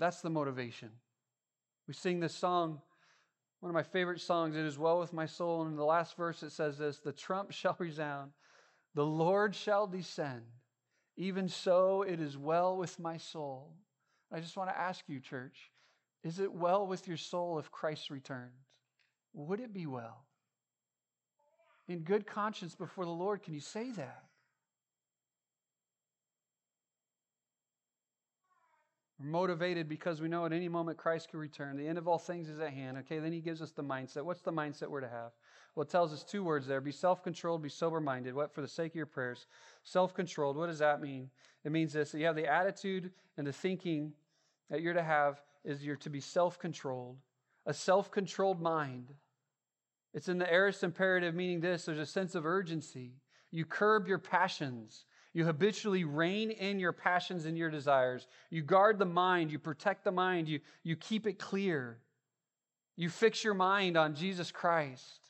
That's 0.00 0.22
the 0.22 0.30
motivation. 0.30 0.88
We 1.86 1.92
sing 1.92 2.20
this 2.20 2.34
song, 2.34 2.80
one 3.60 3.68
of 3.68 3.74
my 3.74 3.82
favorite 3.82 4.22
songs, 4.22 4.56
It 4.56 4.64
Is 4.64 4.78
Well 4.78 4.98
With 4.98 5.12
My 5.12 5.26
Soul. 5.26 5.60
And 5.60 5.72
in 5.72 5.76
the 5.76 5.84
last 5.84 6.16
verse, 6.16 6.42
it 6.42 6.52
says 6.52 6.78
this 6.78 6.98
The 6.98 7.12
trump 7.12 7.52
shall 7.52 7.76
resound, 7.78 8.30
the 8.94 9.04
Lord 9.04 9.54
shall 9.54 9.86
descend. 9.86 10.42
Even 11.18 11.50
so, 11.50 12.00
it 12.00 12.18
is 12.18 12.38
well 12.38 12.78
with 12.78 12.98
my 12.98 13.18
soul. 13.18 13.74
I 14.32 14.40
just 14.40 14.56
want 14.56 14.70
to 14.70 14.78
ask 14.78 15.04
you, 15.06 15.20
church, 15.20 15.70
is 16.24 16.40
it 16.40 16.50
well 16.50 16.86
with 16.86 17.06
your 17.06 17.18
soul 17.18 17.58
if 17.58 17.70
Christ 17.70 18.08
returns? 18.08 18.54
Would 19.34 19.60
it 19.60 19.74
be 19.74 19.84
well? 19.84 20.24
In 21.88 22.00
good 22.00 22.26
conscience 22.26 22.74
before 22.74 23.04
the 23.04 23.10
Lord, 23.10 23.42
can 23.42 23.52
you 23.52 23.60
say 23.60 23.90
that? 23.90 24.24
We're 29.20 29.30
motivated 29.30 29.88
because 29.88 30.20
we 30.20 30.28
know 30.28 30.46
at 30.46 30.52
any 30.52 30.68
moment 30.68 30.96
Christ 30.96 31.28
can 31.28 31.40
return. 31.40 31.76
The 31.76 31.86
end 31.86 31.98
of 31.98 32.08
all 32.08 32.18
things 32.18 32.48
is 32.48 32.58
at 32.58 32.72
hand. 32.72 32.96
Okay, 32.98 33.18
then 33.18 33.32
he 33.32 33.40
gives 33.40 33.60
us 33.60 33.70
the 33.70 33.82
mindset. 33.82 34.24
What's 34.24 34.40
the 34.40 34.52
mindset 34.52 34.88
we're 34.88 35.02
to 35.02 35.08
have? 35.08 35.32
Well, 35.74 35.82
it 35.84 35.90
tells 35.90 36.12
us 36.12 36.24
two 36.24 36.42
words 36.42 36.66
there 36.66 36.80
be 36.80 36.92
self 36.92 37.22
controlled, 37.22 37.62
be 37.62 37.68
sober 37.68 38.00
minded. 38.00 38.34
What? 38.34 38.54
For 38.54 38.62
the 38.62 38.68
sake 38.68 38.92
of 38.92 38.96
your 38.96 39.06
prayers. 39.06 39.46
Self 39.82 40.14
controlled, 40.14 40.56
what 40.56 40.66
does 40.66 40.78
that 40.78 41.02
mean? 41.02 41.28
It 41.64 41.72
means 41.72 41.92
this 41.92 42.12
that 42.12 42.18
you 42.18 42.26
have 42.26 42.36
the 42.36 42.50
attitude 42.50 43.10
and 43.36 43.46
the 43.46 43.52
thinking 43.52 44.12
that 44.70 44.80
you're 44.80 44.94
to 44.94 45.02
have 45.02 45.42
is 45.64 45.84
you're 45.84 45.96
to 45.96 46.10
be 46.10 46.20
self 46.20 46.58
controlled, 46.58 47.18
a 47.66 47.74
self 47.74 48.10
controlled 48.10 48.60
mind. 48.60 49.12
It's 50.14 50.28
in 50.28 50.38
the 50.38 50.52
aorist 50.52 50.82
imperative, 50.82 51.34
meaning 51.34 51.60
this 51.60 51.84
there's 51.84 51.98
a 51.98 52.06
sense 52.06 52.34
of 52.34 52.46
urgency. 52.46 53.12
You 53.50 53.64
curb 53.64 54.08
your 54.08 54.18
passions. 54.18 55.04
You 55.32 55.44
habitually 55.44 56.04
rein 56.04 56.50
in 56.50 56.80
your 56.80 56.92
passions 56.92 57.44
and 57.44 57.56
your 57.56 57.70
desires. 57.70 58.26
You 58.50 58.62
guard 58.62 58.98
the 58.98 59.06
mind. 59.06 59.52
You 59.52 59.58
protect 59.58 60.04
the 60.04 60.10
mind. 60.10 60.48
You, 60.48 60.60
you 60.82 60.96
keep 60.96 61.26
it 61.26 61.38
clear. 61.38 61.98
You 62.96 63.08
fix 63.08 63.44
your 63.44 63.54
mind 63.54 63.96
on 63.96 64.14
Jesus 64.14 64.50
Christ. 64.50 65.29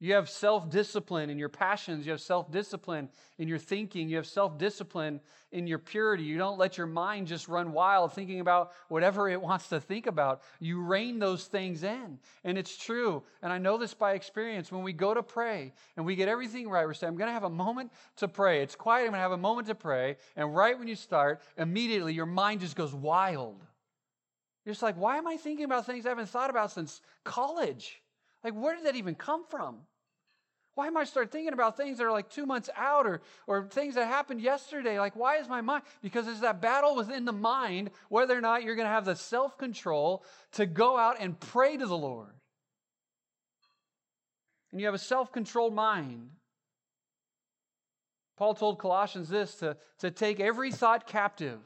You 0.00 0.14
have 0.14 0.28
self 0.28 0.68
discipline 0.68 1.30
in 1.30 1.38
your 1.38 1.48
passions. 1.48 2.04
You 2.04 2.12
have 2.12 2.20
self 2.20 2.50
discipline 2.50 3.08
in 3.38 3.48
your 3.48 3.58
thinking. 3.58 4.08
You 4.08 4.16
have 4.16 4.26
self 4.26 4.58
discipline 4.58 5.20
in 5.52 5.66
your 5.66 5.78
purity. 5.78 6.24
You 6.24 6.36
don't 6.36 6.58
let 6.58 6.76
your 6.76 6.88
mind 6.88 7.28
just 7.28 7.48
run 7.48 7.72
wild 7.72 8.12
thinking 8.12 8.40
about 8.40 8.72
whatever 8.88 9.28
it 9.28 9.40
wants 9.40 9.68
to 9.68 9.80
think 9.80 10.06
about. 10.06 10.42
You 10.58 10.82
rein 10.82 11.20
those 11.20 11.44
things 11.44 11.84
in. 11.84 12.18
And 12.42 12.58
it's 12.58 12.76
true. 12.76 13.22
And 13.40 13.52
I 13.52 13.58
know 13.58 13.78
this 13.78 13.94
by 13.94 14.14
experience. 14.14 14.72
When 14.72 14.82
we 14.82 14.92
go 14.92 15.14
to 15.14 15.22
pray 15.22 15.72
and 15.96 16.04
we 16.04 16.16
get 16.16 16.28
everything 16.28 16.68
right, 16.68 16.86
we're 16.86 16.94
saying, 16.94 17.12
I'm 17.12 17.16
going 17.16 17.28
to 17.28 17.34
have 17.34 17.44
a 17.44 17.50
moment 17.50 17.92
to 18.16 18.26
pray. 18.28 18.62
It's 18.62 18.74
quiet. 18.74 19.04
I'm 19.04 19.10
going 19.10 19.18
to 19.18 19.20
have 19.20 19.32
a 19.32 19.38
moment 19.38 19.68
to 19.68 19.76
pray. 19.76 20.16
And 20.34 20.54
right 20.54 20.76
when 20.76 20.88
you 20.88 20.96
start, 20.96 21.40
immediately 21.56 22.14
your 22.14 22.26
mind 22.26 22.60
just 22.60 22.74
goes 22.74 22.92
wild. 22.92 23.62
You're 24.64 24.72
just 24.72 24.82
like, 24.82 24.96
why 24.96 25.18
am 25.18 25.26
I 25.26 25.36
thinking 25.36 25.64
about 25.64 25.86
things 25.86 26.04
I 26.04 26.08
haven't 26.08 26.28
thought 26.28 26.50
about 26.50 26.72
since 26.72 27.00
college? 27.22 28.00
Like, 28.44 28.54
where 28.54 28.76
did 28.76 28.84
that 28.84 28.94
even 28.94 29.14
come 29.14 29.44
from? 29.48 29.78
Why 30.74 30.88
am 30.88 30.96
I 30.96 31.04
start 31.04 31.30
thinking 31.30 31.52
about 31.52 31.76
things 31.76 31.98
that 31.98 32.04
are 32.04 32.12
like 32.12 32.28
two 32.28 32.46
months 32.46 32.68
out 32.76 33.06
or, 33.06 33.22
or 33.46 33.68
things 33.68 33.94
that 33.94 34.06
happened 34.06 34.40
yesterday? 34.40 34.98
Like, 34.98 35.16
why 35.16 35.38
is 35.38 35.48
my 35.48 35.60
mind? 35.60 35.84
Because 36.02 36.26
there's 36.26 36.40
that 36.40 36.60
battle 36.60 36.96
within 36.96 37.24
the 37.24 37.32
mind, 37.32 37.90
whether 38.08 38.36
or 38.36 38.40
not 38.40 38.64
you're 38.64 38.74
going 38.74 38.86
to 38.86 38.92
have 38.92 39.04
the 39.04 39.16
self 39.16 39.56
control 39.56 40.24
to 40.52 40.66
go 40.66 40.98
out 40.98 41.16
and 41.20 41.38
pray 41.38 41.76
to 41.76 41.86
the 41.86 41.96
Lord. 41.96 42.34
And 44.72 44.80
you 44.80 44.86
have 44.86 44.94
a 44.94 44.98
self 44.98 45.32
controlled 45.32 45.74
mind. 45.74 46.30
Paul 48.36 48.54
told 48.54 48.80
Colossians 48.80 49.28
this 49.28 49.54
to, 49.56 49.76
to 50.00 50.10
take 50.10 50.40
every 50.40 50.72
thought 50.72 51.06
captive 51.06 51.60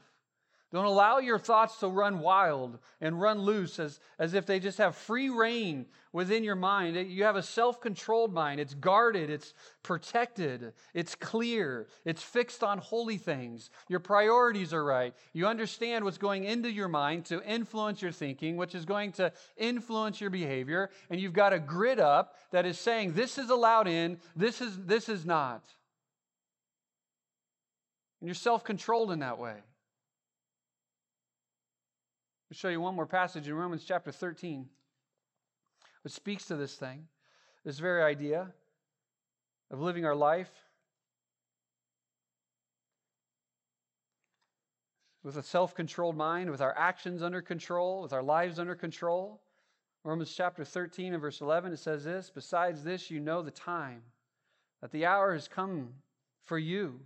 Don't 0.71 0.85
allow 0.85 1.17
your 1.17 1.39
thoughts 1.39 1.77
to 1.77 1.87
run 1.87 2.19
wild 2.19 2.77
and 3.01 3.19
run 3.19 3.39
loose 3.39 3.79
as, 3.79 3.99
as 4.19 4.35
if 4.35 4.45
they 4.45 4.59
just 4.59 4.77
have 4.77 4.95
free 4.95 5.27
rein 5.27 5.87
within 6.13 6.43
your 6.43 6.55
mind. 6.55 6.95
You 7.09 7.23
have 7.23 7.35
a 7.35 7.41
self 7.41 7.81
controlled 7.81 8.31
mind. 8.31 8.59
It's 8.59 8.75
guarded, 8.75 9.31
it's 9.31 9.55
protected, 9.81 10.73
it's 10.93 11.15
clear, 11.15 11.87
it's 12.05 12.21
fixed 12.21 12.63
on 12.63 12.77
holy 12.77 13.17
things. 13.17 13.71
Your 13.87 13.99
priorities 13.99 14.71
are 14.71 14.85
right. 14.85 15.15
You 15.33 15.47
understand 15.47 16.05
what's 16.05 16.19
going 16.19 16.43
into 16.43 16.71
your 16.71 16.87
mind 16.87 17.25
to 17.25 17.43
influence 17.43 18.03
your 18.03 18.11
thinking, 18.11 18.55
which 18.55 18.75
is 18.75 18.85
going 18.85 19.13
to 19.13 19.33
influence 19.57 20.21
your 20.21 20.29
behavior. 20.29 20.91
And 21.09 21.19
you've 21.19 21.33
got 21.33 21.51
a 21.51 21.59
grid 21.59 21.99
up 21.99 22.35
that 22.51 22.67
is 22.67 22.77
saying 22.77 23.13
this 23.13 23.39
is 23.39 23.49
allowed 23.49 23.87
in, 23.87 24.19
this 24.35 24.61
is, 24.61 24.77
this 24.85 25.09
is 25.09 25.25
not. 25.25 25.63
And 28.21 28.27
you're 28.27 28.35
self 28.35 28.63
controlled 28.63 29.09
in 29.09 29.19
that 29.19 29.39
way. 29.39 29.55
I'll 32.51 32.55
show 32.55 32.69
you 32.69 32.81
one 32.81 32.95
more 32.95 33.05
passage 33.05 33.47
in 33.47 33.53
Romans 33.53 33.83
chapter 33.85 34.11
13, 34.11 34.67
which 36.03 36.13
speaks 36.13 36.45
to 36.45 36.55
this 36.55 36.75
thing, 36.75 37.07
this 37.63 37.77
very 37.77 38.01
idea 38.01 38.51
of 39.69 39.79
living 39.79 40.03
our 40.03 40.15
life 40.15 40.49
with 45.21 45.37
a 45.37 45.43
self 45.43 45.75
controlled 45.75 46.17
mind, 46.17 46.49
with 46.49 46.61
our 46.61 46.75
actions 46.75 47.21
under 47.21 47.39
control, 47.39 48.01
with 48.01 48.13
our 48.13 48.23
lives 48.23 48.57
under 48.57 48.73
control. 48.73 49.41
Romans 50.03 50.33
chapter 50.35 50.65
13 50.65 51.13
and 51.13 51.21
verse 51.21 51.41
11, 51.41 51.73
it 51.73 51.77
says 51.77 52.03
this 52.03 52.31
Besides 52.33 52.83
this, 52.83 53.11
you 53.11 53.19
know 53.19 53.43
the 53.43 53.51
time, 53.51 54.01
that 54.81 54.91
the 54.91 55.05
hour 55.05 55.33
has 55.33 55.47
come 55.47 55.89
for 56.45 56.57
you 56.57 56.99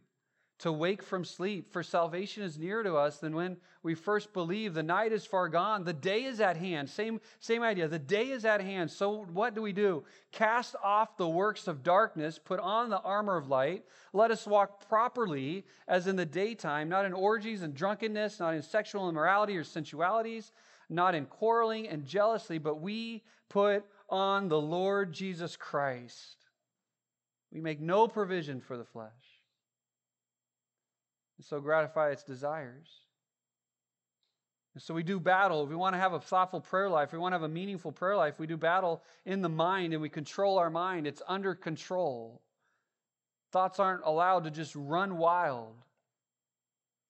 to 0.64 0.72
wake 0.72 1.04
from 1.04 1.26
sleep, 1.26 1.70
for 1.74 1.84
salvation 1.84 2.42
is 2.42 2.58
nearer 2.58 2.86
to 2.86 2.96
us 2.96 3.18
than 3.18 3.36
when 3.36 3.58
we 3.84 3.94
first 3.94 4.32
believed. 4.32 4.76
The 4.76 4.82
night 4.82 5.12
is 5.12 5.26
far 5.26 5.50
gone, 5.50 5.84
the 5.84 5.92
day 5.92 6.24
is 6.24 6.40
at 6.40 6.56
hand. 6.56 6.90
Same, 6.90 7.20
same 7.42 7.64
idea. 7.64 7.90
The 7.90 8.00
day 8.00 8.30
is 8.30 8.46
at 8.46 8.62
hand. 8.62 8.90
So, 8.90 9.26
what 9.34 9.56
do 9.56 9.62
we 9.62 9.74
do? 9.74 10.06
Cast 10.32 10.78
off 10.82 11.18
the 11.18 11.28
works 11.28 11.68
of 11.68 11.84
darkness, 11.84 12.40
put 12.40 12.62
on 12.62 12.90
the 12.90 13.02
armor 13.02 13.36
of 13.36 13.50
light. 13.50 13.84
Let 14.14 14.32
us 14.32 14.48
walk 14.48 14.88
properly 14.88 15.66
as 15.90 16.08
in 16.08 16.16
the 16.16 16.26
daytime, 16.26 16.88
not 16.88 17.04
in 17.04 17.12
orgies 17.12 17.62
and 17.62 17.76
drunkenness, 17.76 18.40
not 18.40 18.54
in 18.54 18.62
sexual 18.62 19.10
immorality 19.10 19.58
or 19.58 19.66
sensualities, 19.66 20.54
not 20.90 21.14
in 21.14 21.26
quarreling 21.26 21.90
and 21.90 22.06
jealousy, 22.06 22.58
but 22.58 22.80
we 22.80 23.22
put 23.50 23.84
on 24.08 24.48
the 24.48 24.62
Lord 24.62 25.12
Jesus 25.12 25.58
Christ. 25.58 26.38
We 27.52 27.60
make 27.60 27.82
no 27.82 28.08
provision 28.08 28.62
for 28.62 28.78
the 28.78 28.86
flesh 28.86 29.33
and 31.38 31.46
so 31.46 31.60
gratify 31.60 32.12
its 32.12 32.24
desires. 32.24 32.88
And 34.74 34.82
so 34.82 34.94
we 34.94 35.04
do 35.04 35.20
battle. 35.20 35.64
If 35.64 35.70
we 35.70 35.76
want 35.76 35.94
to 35.94 36.00
have 36.00 36.14
a 36.14 36.20
thoughtful 36.20 36.62
prayer 36.62 36.90
life, 36.90 37.14
we 37.14 37.20
want 37.20 37.34
to 37.34 37.36
have 37.36 37.44
a 37.44 37.54
meaningful 37.54 37.92
prayer 37.92 38.18
life, 38.18 38.40
we 38.40 38.48
do 38.48 38.58
battle 38.58 39.04
in 39.26 39.42
the 39.42 39.50
mind 39.50 39.94
and 39.94 40.02
we 40.02 40.10
control 40.10 40.58
our 40.58 40.70
mind. 40.70 41.06
It's 41.06 41.22
under 41.28 41.54
control. 41.54 42.42
Thoughts 43.52 43.80
aren't 43.80 44.04
allowed 44.04 44.46
to 44.46 44.52
just 44.52 44.76
run 44.76 45.18
wild. 45.18 45.76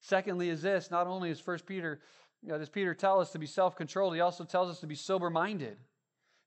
Secondly, 0.02 0.50
is 0.50 0.62
this 0.62 0.92
not 0.92 1.08
only 1.08 1.30
is 1.30 1.40
First 1.40 1.66
Peter, 1.66 2.02
you 2.42 2.50
know, 2.50 2.58
does 2.58 2.68
Peter 2.68 2.94
tell 2.94 3.22
us 3.22 3.32
to 3.32 3.40
be 3.40 3.46
self 3.46 3.78
controlled, 3.78 4.14
he 4.14 4.20
also 4.20 4.44
tells 4.44 4.70
us 4.70 4.82
to 4.82 4.88
be 4.88 4.96
sober 4.96 5.30
minded. 5.30 5.78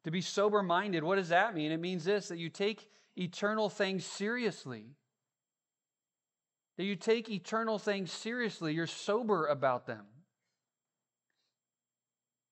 To 0.04 0.10
be 0.10 0.20
sober 0.20 0.62
minded, 0.62 1.02
what 1.02 1.16
does 1.16 1.30
that 1.30 1.54
mean? 1.54 1.72
It 1.72 1.80
means 1.80 2.04
this 2.04 2.28
that 2.28 2.38
you 2.38 2.50
take 2.50 2.90
eternal 3.16 3.70
things 3.70 4.04
seriously 4.04 4.84
that 6.76 6.84
you 6.84 6.96
take 6.96 7.30
eternal 7.30 7.78
things 7.78 8.12
seriously, 8.12 8.74
you're 8.74 8.86
sober 8.86 9.46
about 9.46 9.86
them. 9.86 10.04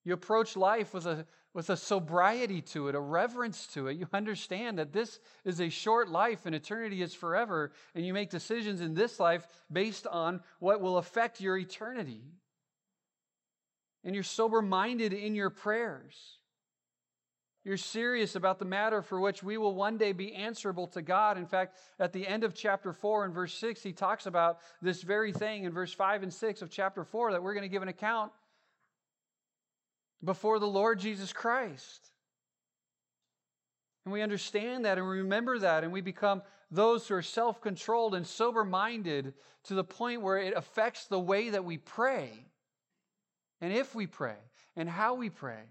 You 0.05 0.13
approach 0.13 0.57
life 0.57 0.93
with 0.93 1.07
a, 1.07 1.27
with 1.55 1.71
a 1.71 1.77
sobriety 1.77 2.61
to 2.61 2.89
it, 2.89 2.95
a 2.95 3.01
reverence 3.01 3.67
to 3.69 3.89
it. 3.89 3.97
You 3.97 4.07
understand 4.13 4.79
that 4.79 4.93
this 4.93 5.19
is 5.45 5.61
a 5.61 5.71
short 5.71 6.11
life 6.11 6.47
and 6.47 6.55
eternity 6.55 7.01
is 7.01 7.15
forever, 7.15 7.73
and 7.95 8.05
you 8.05 8.13
make 8.13 8.29
decisions 8.29 8.81
in 8.81 8.95
this 8.95 9.19
life 9.19 9.47
based 9.73 10.07
on 10.07 10.41
what 10.59 10.81
will 10.81 10.99
affect 10.99 11.41
your 11.41 11.57
eternity. 11.57 12.23
And 14.05 14.15
you're 14.15 14.25
sober 14.25 14.61
minded 14.61 15.15
in 15.15 15.35
your 15.35 15.49
prayers. 15.49 16.39
You're 17.65 17.79
serious 17.79 18.37
about 18.37 18.59
the 18.59 18.67
matter 18.67 19.01
for 19.01 19.19
which 19.19 19.43
we 19.43 19.57
will 19.57 19.75
one 19.75 19.97
day 19.97 20.13
be 20.13 20.35
answerable 20.35 20.87
to 20.89 21.01
God. 21.01 21.39
In 21.39 21.47
fact, 21.47 21.79
at 21.99 22.13
the 22.13 22.27
end 22.27 22.45
of 22.45 22.55
chapter 22.55 22.93
4 22.93 23.25
and 23.25 23.35
verse 23.35 23.55
6, 23.55 23.83
he 23.83 23.93
talks 23.93 24.27
about 24.27 24.59
this 24.83 25.03
very 25.03 25.33
thing 25.33 25.65
in 25.65 25.73
verse 25.73 25.93
5 25.93 26.25
and 26.25 26.33
6 26.33 26.61
of 26.61 26.69
chapter 26.69 27.05
4 27.05 27.33
that 27.33 27.43
we're 27.43 27.55
going 27.55 27.63
to 27.63 27.71
give 27.71 27.83
an 27.83 27.89
account 27.89 28.33
before 30.23 30.59
the 30.59 30.67
Lord 30.67 30.99
Jesus 30.99 31.33
Christ. 31.33 32.11
And 34.05 34.13
we 34.13 34.21
understand 34.21 34.85
that 34.85 34.99
and 34.99 35.09
we 35.09 35.19
remember 35.19 35.59
that, 35.61 35.85
and 35.85 35.93
we 35.93 36.03
become 36.03 36.43
those 36.71 37.09
who 37.09 37.15
are 37.15 37.23
self 37.23 37.63
controlled 37.63 38.15
and 38.15 38.27
sober 38.27 38.63
minded 38.65 39.33
to 39.65 39.75
the 39.75 39.85
point 39.85 40.21
where 40.21 40.37
it 40.37 40.55
affects 40.55 41.07
the 41.07 41.19
way 41.19 41.49
that 41.49 41.65
we 41.65 41.79
pray, 41.79 42.47
and 43.63 43.73
if 43.73 43.95
we 43.95 44.07
pray, 44.07 44.37
and 44.77 44.89
how 44.89 45.15
we 45.15 45.31
pray. 45.31 45.63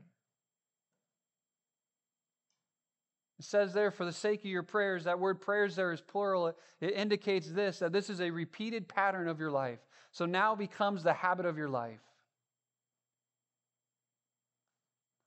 It 3.40 3.46
says 3.46 3.74
there, 3.74 3.92
for 3.92 4.06
the 4.06 4.14
sake 4.14 4.42
of 4.42 4.46
your 4.46 4.64
prayers, 4.64 5.06
that 5.06 5.20
word 5.20 5.42
prayers 5.42 5.76
there 5.76 5.92
is 5.92 6.02
plural. 6.02 6.56
It, 6.80 6.94
indicates 6.94 7.50
this 7.50 7.80
that 7.80 7.92
this 7.92 8.10
is 8.10 8.22
a 8.22 8.30
repeated 8.30 8.88
pattern 8.88 9.28
of 9.28 9.40
your 9.40 9.52
life. 9.52 9.80
So 10.12 10.26
now 10.26 10.56
becomes 10.56 11.04
the 11.04 11.14
habit 11.14 11.46
of 11.46 11.58
your 11.58 11.70
life. 11.70 12.02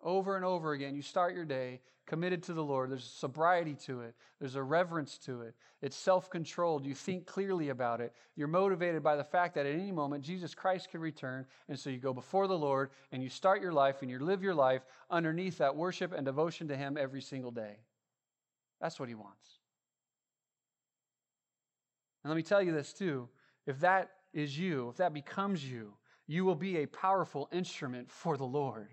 Over 0.00 0.36
and 0.36 0.44
over 0.44 0.72
again, 0.72 0.94
you 0.94 1.02
start 1.02 1.34
your 1.34 1.44
day 1.44 1.80
committed 2.06 2.44
to 2.44 2.52
the 2.52 2.62
Lord. 2.62 2.90
There's 2.90 3.04
a 3.04 3.18
sobriety 3.18 3.74
to 3.86 4.02
it, 4.02 4.14
there's 4.38 4.54
a 4.54 4.62
reverence 4.62 5.18
to 5.18 5.42
it. 5.42 5.54
It's 5.82 5.96
self 5.96 6.30
controlled. 6.30 6.86
You 6.86 6.94
think 6.94 7.26
clearly 7.26 7.68
about 7.68 8.00
it. 8.00 8.14
You're 8.34 8.48
motivated 8.48 9.02
by 9.02 9.16
the 9.16 9.24
fact 9.24 9.54
that 9.56 9.66
at 9.66 9.74
any 9.74 9.92
moment 9.92 10.24
Jesus 10.24 10.54
Christ 10.54 10.90
can 10.90 11.00
return. 11.00 11.44
And 11.68 11.78
so 11.78 11.90
you 11.90 11.98
go 11.98 12.14
before 12.14 12.46
the 12.46 12.58
Lord 12.58 12.90
and 13.12 13.22
you 13.22 13.28
start 13.28 13.60
your 13.60 13.72
life 13.72 14.02
and 14.02 14.10
you 14.10 14.18
live 14.18 14.42
your 14.42 14.54
life 14.54 14.82
underneath 15.10 15.58
that 15.58 15.76
worship 15.76 16.12
and 16.12 16.24
devotion 16.24 16.68
to 16.68 16.76
Him 16.76 16.96
every 16.96 17.20
single 17.20 17.50
day. 17.50 17.76
That's 18.80 19.00
what 19.00 19.08
he 19.08 19.14
wants. 19.14 19.48
And 22.22 22.30
let 22.30 22.36
me 22.36 22.42
tell 22.42 22.62
you 22.62 22.72
this 22.72 22.92
too 22.92 23.28
if 23.66 23.80
that 23.80 24.10
is 24.32 24.58
you, 24.58 24.88
if 24.90 24.96
that 24.96 25.14
becomes 25.14 25.64
you, 25.64 25.94
you 26.26 26.44
will 26.44 26.54
be 26.54 26.78
a 26.78 26.86
powerful 26.86 27.48
instrument 27.52 28.10
for 28.10 28.36
the 28.36 28.44
Lord. 28.44 28.88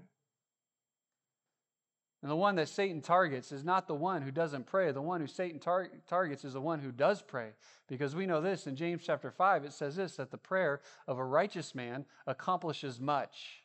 And 2.22 2.32
the 2.32 2.38
one 2.38 2.56
that 2.56 2.70
Satan 2.70 3.02
targets 3.02 3.52
is 3.52 3.66
not 3.66 3.86
the 3.86 3.96
one 3.96 4.22
who 4.22 4.32
doesn't 4.32 4.66
pray. 4.66 4.92
The 4.94 5.02
one 5.02 5.20
who 5.20 5.28
Satan 5.28 5.60
tar- 5.60 5.90
targets 6.08 6.46
is 6.46 6.54
the 6.54 6.62
one 6.62 6.80
who 6.80 6.94
does 6.94 7.22
pray. 7.22 7.50
Because 7.90 8.16
we 8.16 8.26
know 8.26 8.40
this 8.40 8.66
in 8.66 8.78
James 8.78 9.04
chapter 9.06 9.30
5, 9.30 9.66
it 9.66 9.74
says 9.74 9.98
this 9.98 10.16
that 10.16 10.32
the 10.32 10.38
prayer 10.38 10.80
of 11.06 11.20
a 11.20 11.26
righteous 11.26 11.76
man 11.76 12.06
accomplishes 12.26 12.98
much. 12.98 13.63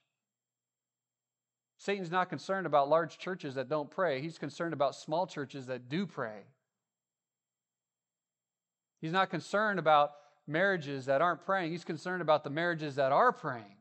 Satan's 1.79 2.11
not 2.11 2.29
concerned 2.29 2.67
about 2.67 2.89
large 2.89 3.19
churches 3.19 3.55
that 3.55 3.69
don't 3.69 3.91
pray, 3.91 4.21
he's 4.21 4.37
concerned 4.37 4.73
about 4.73 4.97
small 4.97 5.27
churches 5.27 5.67
that 5.67 5.89
do 5.89 6.07
pray. 6.07 6.43
He's 9.01 9.13
not 9.13 9.31
concerned 9.31 9.79
about 9.79 10.13
marriages 10.47 11.07
that 11.07 11.23
aren't 11.23 11.45
praying, 11.45 11.71
he's 11.71 11.85
concerned 11.85 12.21
about 12.21 12.43
the 12.43 12.51
marriages 12.51 12.97
that 12.97 13.13
are 13.13 13.33
praying. 13.33 13.77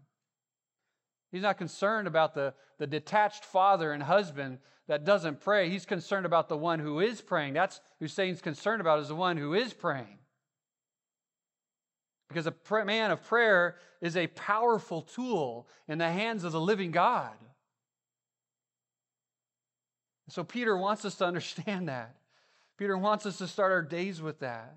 He's 1.32 1.42
not 1.42 1.58
concerned 1.58 2.08
about 2.08 2.36
the, 2.36 2.54
the 2.78 2.88
detached 2.88 3.44
father 3.44 3.92
and 3.92 4.02
husband 4.02 4.60
that 4.88 5.04
doesn't 5.04 5.42
pray. 5.42 5.70
He's 5.70 5.86
concerned 5.86 6.26
about 6.26 6.48
the 6.48 6.58
one 6.58 6.80
who 6.80 7.02
is 7.02 7.20
praying. 7.20 7.54
That's 7.54 7.82
who 8.00 8.08
Satan's 8.08 8.42
concerned 8.42 8.80
about, 8.80 9.00
is 9.00 9.10
the 9.10 9.16
one 9.16 9.36
who 9.36 9.54
is 9.54 9.74
praying. 9.74 10.20
Because 12.30 12.48
a 12.48 12.86
man 12.86 13.12
of 13.12 13.24
prayer 13.26 13.76
is 14.02 14.16
a 14.16 14.28
powerful 14.28 15.02
tool 15.02 15.68
in 15.88 15.98
the 15.98 16.10
hands 16.10 16.44
of 16.44 16.54
the 16.54 16.62
living 16.62 16.92
God. 16.92 17.34
So 20.30 20.44
Peter 20.44 20.78
wants 20.78 21.06
us 21.06 21.16
to 21.16 21.26
understand 21.26 21.90
that. 21.90 22.16
Peter 22.78 22.98
wants 22.98 23.26
us 23.26 23.38
to 23.40 23.48
start 23.48 23.72
our 23.72 23.82
days 23.82 24.22
with 24.22 24.40
that. 24.40 24.76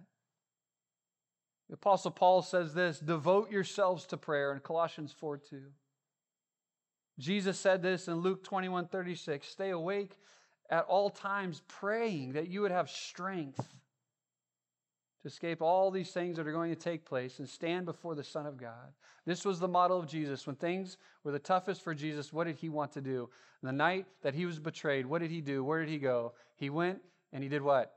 The 1.69 1.75
Apostle 1.75 2.11
Paul 2.11 2.43
says 2.43 2.75
this 2.75 2.99
devote 2.99 3.51
yourselves 3.51 4.07
to 4.07 4.17
prayer 4.17 4.53
in 4.53 4.61
Colossians 4.61 5.13
4 5.13 5.39
2. 5.39 5.63
Jesus 7.19 7.59
said 7.59 7.83
this 7.83 8.09
in 8.09 8.15
Luke 8.15 8.43
21 8.43 8.89
36 8.89 9.47
stay 9.47 9.71
awake 9.71 10.17
at 10.71 10.85
all 10.85 11.11
times, 11.11 11.63
praying 11.69 12.33
that 12.33 12.49
you 12.49 12.63
would 12.63 12.71
have 12.71 12.89
strength 12.89 13.75
to 15.23 15.29
escape 15.29 15.61
all 15.61 15.91
these 15.91 16.13
things 16.13 16.37
that 16.37 16.47
are 16.47 16.53
going 16.53 16.71
to 16.71 16.81
take 16.81 17.05
place 17.05 17.39
and 17.39 17.49
stand 17.49 17.85
before 17.85 18.15
the 18.15 18.25
Son 18.25 18.47
of 18.47 18.57
God. 18.57 18.93
This 19.27 19.45
was 19.45 19.61
the 19.61 19.69
model 19.69 19.99
of 19.99 20.09
Jesus. 20.09 20.47
When 20.47 20.57
things 20.57 20.97
were 21.25 21.33
the 21.33 21.39
toughest 21.39 21.83
for 21.83 21.95
Jesus, 21.95 22.33
what 22.33 22.47
did 22.47 22.57
he 22.57 22.69
want 22.69 22.93
to 22.93 23.01
do? 23.01 23.29
the 23.63 23.73
night 23.73 24.07
that 24.23 24.35
he 24.35 24.47
was 24.47 24.59
betrayed, 24.59 25.07
what 25.07 25.21
did 25.21 25.31
he 25.31 25.41
do? 25.41 25.63
Where 25.63 25.81
did 25.81 25.91
he 25.91 25.99
go? 25.99 26.33
He 26.57 26.71
went 26.71 27.01
and 27.33 27.43
he 27.43 27.49
did 27.49 27.63
what? 27.63 27.93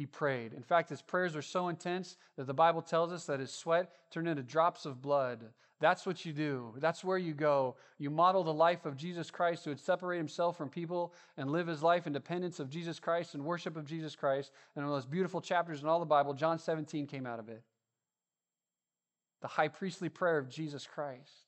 He 0.00 0.06
prayed. 0.06 0.54
In 0.54 0.62
fact, 0.62 0.88
his 0.88 1.02
prayers 1.02 1.34
were 1.34 1.42
so 1.42 1.68
intense 1.68 2.16
that 2.38 2.46
the 2.46 2.54
Bible 2.54 2.80
tells 2.80 3.12
us 3.12 3.26
that 3.26 3.38
his 3.38 3.52
sweat 3.52 3.92
turned 4.10 4.28
into 4.28 4.42
drops 4.42 4.86
of 4.86 5.02
blood. 5.02 5.44
That's 5.78 6.06
what 6.06 6.24
you 6.24 6.32
do. 6.32 6.72
That's 6.78 7.04
where 7.04 7.18
you 7.18 7.34
go. 7.34 7.76
You 7.98 8.08
model 8.08 8.42
the 8.42 8.50
life 8.50 8.86
of 8.86 8.96
Jesus 8.96 9.30
Christ 9.30 9.62
who 9.62 9.72
would 9.72 9.78
separate 9.78 10.16
himself 10.16 10.56
from 10.56 10.70
people 10.70 11.12
and 11.36 11.50
live 11.50 11.66
his 11.66 11.82
life 11.82 12.06
in 12.06 12.14
dependence 12.14 12.60
of 12.60 12.70
Jesus 12.70 12.98
Christ 12.98 13.34
and 13.34 13.44
worship 13.44 13.76
of 13.76 13.84
Jesus 13.84 14.16
Christ. 14.16 14.52
And 14.74 14.86
one 14.86 14.94
of 14.94 14.96
those 14.96 15.04
beautiful 15.04 15.42
chapters 15.42 15.82
in 15.82 15.86
all 15.86 16.00
the 16.00 16.06
Bible, 16.06 16.32
John 16.32 16.58
17 16.58 17.06
came 17.06 17.26
out 17.26 17.38
of 17.38 17.50
it. 17.50 17.62
The 19.42 19.48
high 19.48 19.68
priestly 19.68 20.08
prayer 20.08 20.38
of 20.38 20.48
Jesus 20.48 20.86
Christ. 20.86 21.44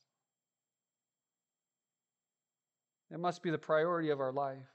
It 3.10 3.18
must 3.18 3.42
be 3.42 3.48
the 3.48 3.56
priority 3.56 4.10
of 4.10 4.20
our 4.20 4.30
life. 4.30 4.71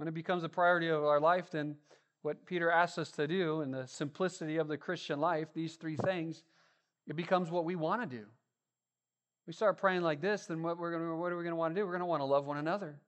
When 0.00 0.08
it 0.08 0.14
becomes 0.14 0.44
a 0.44 0.48
priority 0.48 0.88
of 0.88 1.04
our 1.04 1.20
life, 1.20 1.50
then 1.50 1.76
what 2.22 2.46
Peter 2.46 2.70
asks 2.70 2.96
us 2.96 3.10
to 3.10 3.28
do 3.28 3.60
in 3.60 3.70
the 3.70 3.86
simplicity 3.86 4.56
of 4.56 4.66
the 4.66 4.78
Christian 4.78 5.20
life, 5.20 5.48
these 5.52 5.74
three 5.76 5.98
things, 5.98 6.42
it 7.06 7.16
becomes 7.16 7.50
what 7.50 7.66
we 7.66 7.76
want 7.76 8.00
to 8.00 8.16
do. 8.16 8.24
We 9.46 9.52
start 9.52 9.76
praying 9.76 10.00
like 10.00 10.22
this, 10.22 10.46
then 10.46 10.62
what, 10.62 10.78
we're 10.78 10.90
gonna, 10.90 11.14
what 11.14 11.30
are 11.30 11.36
we 11.36 11.42
going 11.42 11.52
to 11.52 11.56
want 11.56 11.74
to 11.74 11.78
do? 11.82 11.84
We're 11.84 11.92
going 11.92 12.00
to 12.00 12.06
want 12.06 12.22
to 12.22 12.24
love 12.24 12.46
one 12.46 12.56
another. 12.56 12.98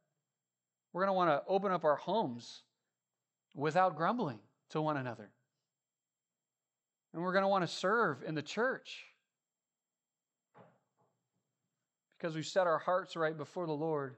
We're 0.92 1.06
going 1.06 1.14
to 1.14 1.16
want 1.16 1.30
to 1.30 1.42
open 1.50 1.72
up 1.72 1.82
our 1.82 1.96
homes 1.96 2.62
without 3.54 3.96
grumbling 3.96 4.40
to 4.68 4.82
one 4.82 4.98
another. 4.98 5.30
And 7.14 7.22
we're 7.22 7.32
going 7.32 7.40
to 7.44 7.48
want 7.48 7.66
to 7.66 7.74
serve 7.74 8.22
in 8.22 8.34
the 8.34 8.42
church 8.42 9.06
because 12.18 12.34
we've 12.34 12.44
set 12.44 12.66
our 12.66 12.78
hearts 12.78 13.16
right 13.16 13.38
before 13.38 13.64
the 13.66 13.72
Lord, 13.72 14.16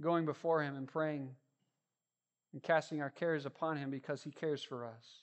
going 0.00 0.24
before 0.24 0.62
Him 0.62 0.76
and 0.76 0.88
praying 0.88 1.28
and 2.54 2.62
casting 2.62 3.02
our 3.02 3.10
cares 3.10 3.44
upon 3.44 3.76
Him 3.76 3.90
because 3.90 4.22
He 4.22 4.30
cares 4.30 4.62
for 4.62 4.86
us. 4.86 5.22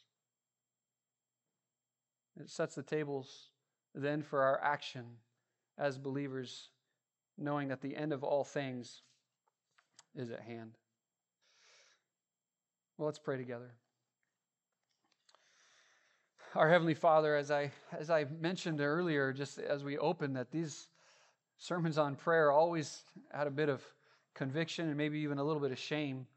It 2.40 2.50
sets 2.50 2.76
the 2.76 2.84
tables 2.84 3.48
then 3.96 4.22
for 4.22 4.44
our 4.44 4.62
action 4.62 5.06
as 5.78 5.98
believers, 5.98 6.70
knowing 7.38 7.70
that 7.70 7.82
the 7.82 7.96
end 7.96 8.14
of 8.14 8.24
all 8.24 8.44
things 8.44 9.02
is 10.14 10.30
at 10.30 10.42
hand. 10.42 10.72
Well, 12.98 13.06
let's 13.08 13.20
pray 13.20 13.38
together. 13.38 13.72
Our 16.54 16.70
Heavenly 16.70 16.94
Father, 16.94 17.38
as 17.38 17.50
I, 17.50 17.72
as 17.98 18.10
I 18.10 18.26
mentioned 18.26 18.82
earlier, 18.82 19.32
just 19.32 19.58
as 19.58 19.86
we 19.86 19.98
opened, 19.98 20.36
that 20.36 20.52
these 20.52 20.90
sermons 21.58 21.98
on 21.98 22.16
prayer 22.16 22.52
always 22.52 23.04
had 23.32 23.48
a 23.48 23.52
bit 23.52 23.70
of 23.70 23.82
conviction 24.34 24.90
and 24.90 24.98
maybe 24.98 25.20
even 25.20 25.38
a 25.38 25.44
little 25.44 25.62
bit 25.62 25.72
of 25.72 25.80
shame 25.80 26.28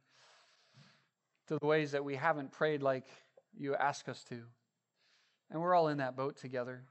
to 1.48 1.58
the 1.58 1.66
ways 1.66 1.92
that 1.92 2.04
we 2.04 2.16
haven't 2.16 2.52
prayed 2.52 2.82
like 2.82 3.06
you 3.56 3.74
ask 3.74 4.08
us 4.08 4.24
to. 4.24 4.42
And 5.50 5.60
we're 5.60 5.74
all 5.74 5.88
in 5.88 5.98
that 5.98 6.16
boat 6.16 6.36
together. 6.36 6.84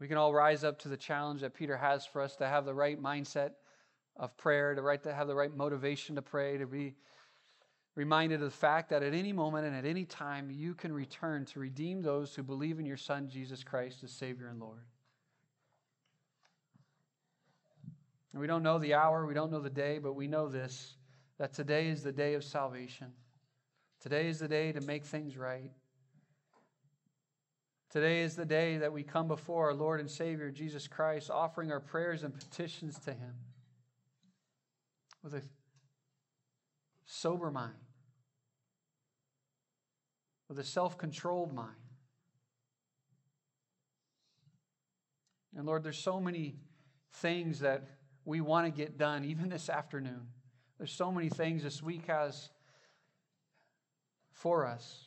We 0.00 0.06
can 0.06 0.16
all 0.16 0.32
rise 0.32 0.62
up 0.62 0.78
to 0.80 0.88
the 0.88 0.96
challenge 0.96 1.40
that 1.40 1.54
Peter 1.54 1.76
has 1.76 2.06
for 2.06 2.22
us 2.22 2.36
to 2.36 2.46
have 2.46 2.64
the 2.64 2.74
right 2.74 3.00
mindset 3.00 3.50
of 4.16 4.36
prayer, 4.36 4.74
to, 4.74 4.82
right, 4.82 5.02
to 5.02 5.12
have 5.12 5.26
the 5.26 5.34
right 5.34 5.54
motivation 5.54 6.16
to 6.16 6.22
pray, 6.22 6.58
to 6.58 6.66
be 6.66 6.94
reminded 7.94 8.36
of 8.36 8.42
the 8.42 8.50
fact 8.50 8.90
that 8.90 9.02
at 9.02 9.12
any 9.12 9.32
moment 9.32 9.66
and 9.66 9.74
at 9.74 9.84
any 9.84 10.04
time 10.04 10.50
you 10.52 10.72
can 10.72 10.92
return 10.92 11.44
to 11.46 11.58
redeem 11.58 12.00
those 12.00 12.32
who 12.32 12.44
believe 12.44 12.78
in 12.78 12.86
your 12.86 12.96
Son, 12.96 13.28
Jesus 13.28 13.64
Christ, 13.64 14.04
as 14.04 14.12
Savior 14.12 14.46
and 14.46 14.60
Lord. 14.60 14.84
And 18.32 18.40
we 18.40 18.46
don't 18.46 18.62
know 18.62 18.78
the 18.78 18.94
hour, 18.94 19.26
we 19.26 19.34
don't 19.34 19.50
know 19.50 19.60
the 19.60 19.68
day, 19.68 19.98
but 19.98 20.12
we 20.12 20.28
know 20.28 20.48
this 20.48 20.94
that 21.38 21.52
today 21.52 21.88
is 21.88 22.02
the 22.02 22.12
day 22.12 22.34
of 22.34 22.44
salvation. 22.44 23.12
Today 24.00 24.28
is 24.28 24.38
the 24.38 24.48
day 24.48 24.72
to 24.72 24.80
make 24.80 25.04
things 25.04 25.36
right. 25.36 25.70
Today 27.90 28.20
is 28.20 28.36
the 28.36 28.44
day 28.44 28.78
that 28.78 28.92
we 28.92 29.02
come 29.02 29.28
before 29.28 29.68
our 29.68 29.74
Lord 29.74 29.98
and 30.00 30.10
Savior, 30.10 30.50
Jesus 30.50 30.86
Christ, 30.86 31.30
offering 31.30 31.72
our 31.72 31.80
prayers 31.80 32.22
and 32.22 32.34
petitions 32.34 32.98
to 33.00 33.12
Him 33.12 33.34
with 35.22 35.34
a 35.34 35.42
sober 37.06 37.50
mind, 37.50 37.74
with 40.48 40.58
a 40.58 40.64
self 40.64 40.98
controlled 40.98 41.54
mind. 41.54 41.76
And 45.56 45.66
Lord, 45.66 45.82
there's 45.82 45.98
so 45.98 46.20
many 46.20 46.56
things 47.14 47.60
that 47.60 47.84
we 48.24 48.42
want 48.42 48.66
to 48.66 48.70
get 48.70 48.98
done, 48.98 49.24
even 49.24 49.48
this 49.48 49.70
afternoon. 49.70 50.28
There's 50.78 50.92
so 50.92 51.10
many 51.10 51.28
things 51.28 51.64
this 51.64 51.82
week 51.82 52.06
has 52.06 52.50
for 54.32 54.64
us. 54.64 55.06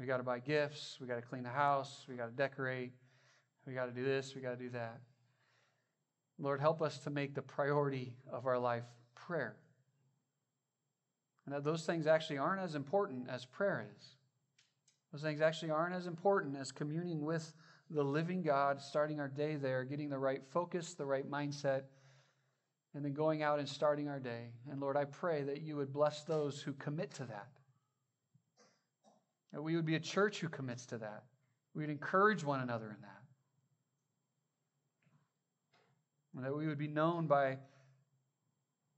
We 0.00 0.06
got 0.06 0.16
to 0.16 0.22
buy 0.22 0.38
gifts, 0.40 0.96
we 1.00 1.06
got 1.06 1.16
to 1.16 1.22
clean 1.22 1.42
the 1.42 1.50
house, 1.50 2.06
we 2.08 2.16
got 2.16 2.26
to 2.26 2.32
decorate, 2.32 2.92
we 3.66 3.74
got 3.74 3.86
to 3.86 3.92
do 3.92 4.02
this, 4.02 4.34
we 4.34 4.40
got 4.40 4.58
to 4.58 4.64
do 4.64 4.70
that. 4.70 5.00
Lord, 6.38 6.60
help 6.60 6.82
us 6.82 6.98
to 7.00 7.10
make 7.10 7.34
the 7.34 7.42
priority 7.42 8.14
of 8.32 8.46
our 8.46 8.58
life 8.58 8.84
prayer. 9.14 9.56
And 11.46 11.54
that 11.54 11.62
those 11.62 11.84
things 11.84 12.06
actually 12.06 12.38
aren't 12.38 12.62
as 12.62 12.74
important 12.74 13.28
as 13.28 13.44
prayer 13.44 13.86
is. 13.96 14.16
Those 15.12 15.22
things 15.22 15.40
actually 15.40 15.70
aren't 15.70 15.94
as 15.94 16.06
important 16.06 16.56
as 16.56 16.72
communing 16.72 17.24
with 17.24 17.52
the 17.90 18.02
living 18.02 18.42
God, 18.42 18.80
starting 18.80 19.20
our 19.20 19.28
day 19.28 19.56
there, 19.56 19.84
getting 19.84 20.08
the 20.08 20.18
right 20.18 20.42
focus, 20.50 20.94
the 20.94 21.06
right 21.06 21.30
mindset, 21.30 21.82
and 22.94 23.04
then 23.04 23.12
going 23.12 23.42
out 23.42 23.58
and 23.58 23.68
starting 23.68 24.08
our 24.08 24.20
day. 24.20 24.52
And 24.70 24.80
Lord, 24.80 24.96
I 24.96 25.04
pray 25.04 25.42
that 25.42 25.62
you 25.62 25.76
would 25.76 25.92
bless 25.92 26.22
those 26.22 26.60
who 26.60 26.72
commit 26.72 27.12
to 27.14 27.24
that. 27.24 27.48
That 29.52 29.62
we 29.62 29.74
would 29.76 29.84
be 29.84 29.96
a 29.96 30.00
church 30.00 30.38
who 30.40 30.48
commits 30.48 30.86
to 30.86 30.98
that. 30.98 31.24
We 31.74 31.82
would 31.82 31.90
encourage 31.90 32.44
one 32.44 32.60
another 32.60 32.86
in 32.86 33.00
that. 33.02 33.22
And 36.36 36.44
that 36.44 36.56
we 36.56 36.66
would 36.66 36.78
be 36.78 36.88
known 36.88 37.26
by 37.26 37.58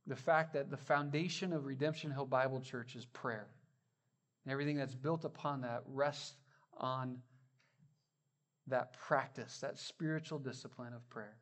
the 0.06 0.16
fact 0.16 0.52
that 0.54 0.70
the 0.70 0.76
foundation 0.76 1.52
of 1.52 1.64
Redemption 1.64 2.10
Hill 2.10 2.26
Bible 2.26 2.60
Church 2.60 2.96
is 2.96 3.04
prayer. 3.06 3.48
And 4.44 4.52
everything 4.52 4.76
that's 4.76 4.94
built 4.94 5.24
upon 5.24 5.62
that 5.62 5.82
rests 5.86 6.34
on 6.76 7.18
that 8.68 8.92
practice, 8.94 9.58
that 9.60 9.78
spiritual 9.78 10.38
discipline 10.38 10.92
of 10.92 11.08
prayer. 11.08 11.36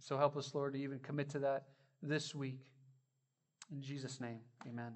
So 0.00 0.16
help 0.16 0.36
us, 0.36 0.54
Lord, 0.54 0.72
to 0.72 0.80
even 0.80 0.98
commit 0.98 1.28
to 1.30 1.38
that 1.40 1.64
this 2.02 2.34
week. 2.34 2.60
In 3.70 3.82
Jesus' 3.82 4.20
name, 4.20 4.40
amen. 4.66 4.94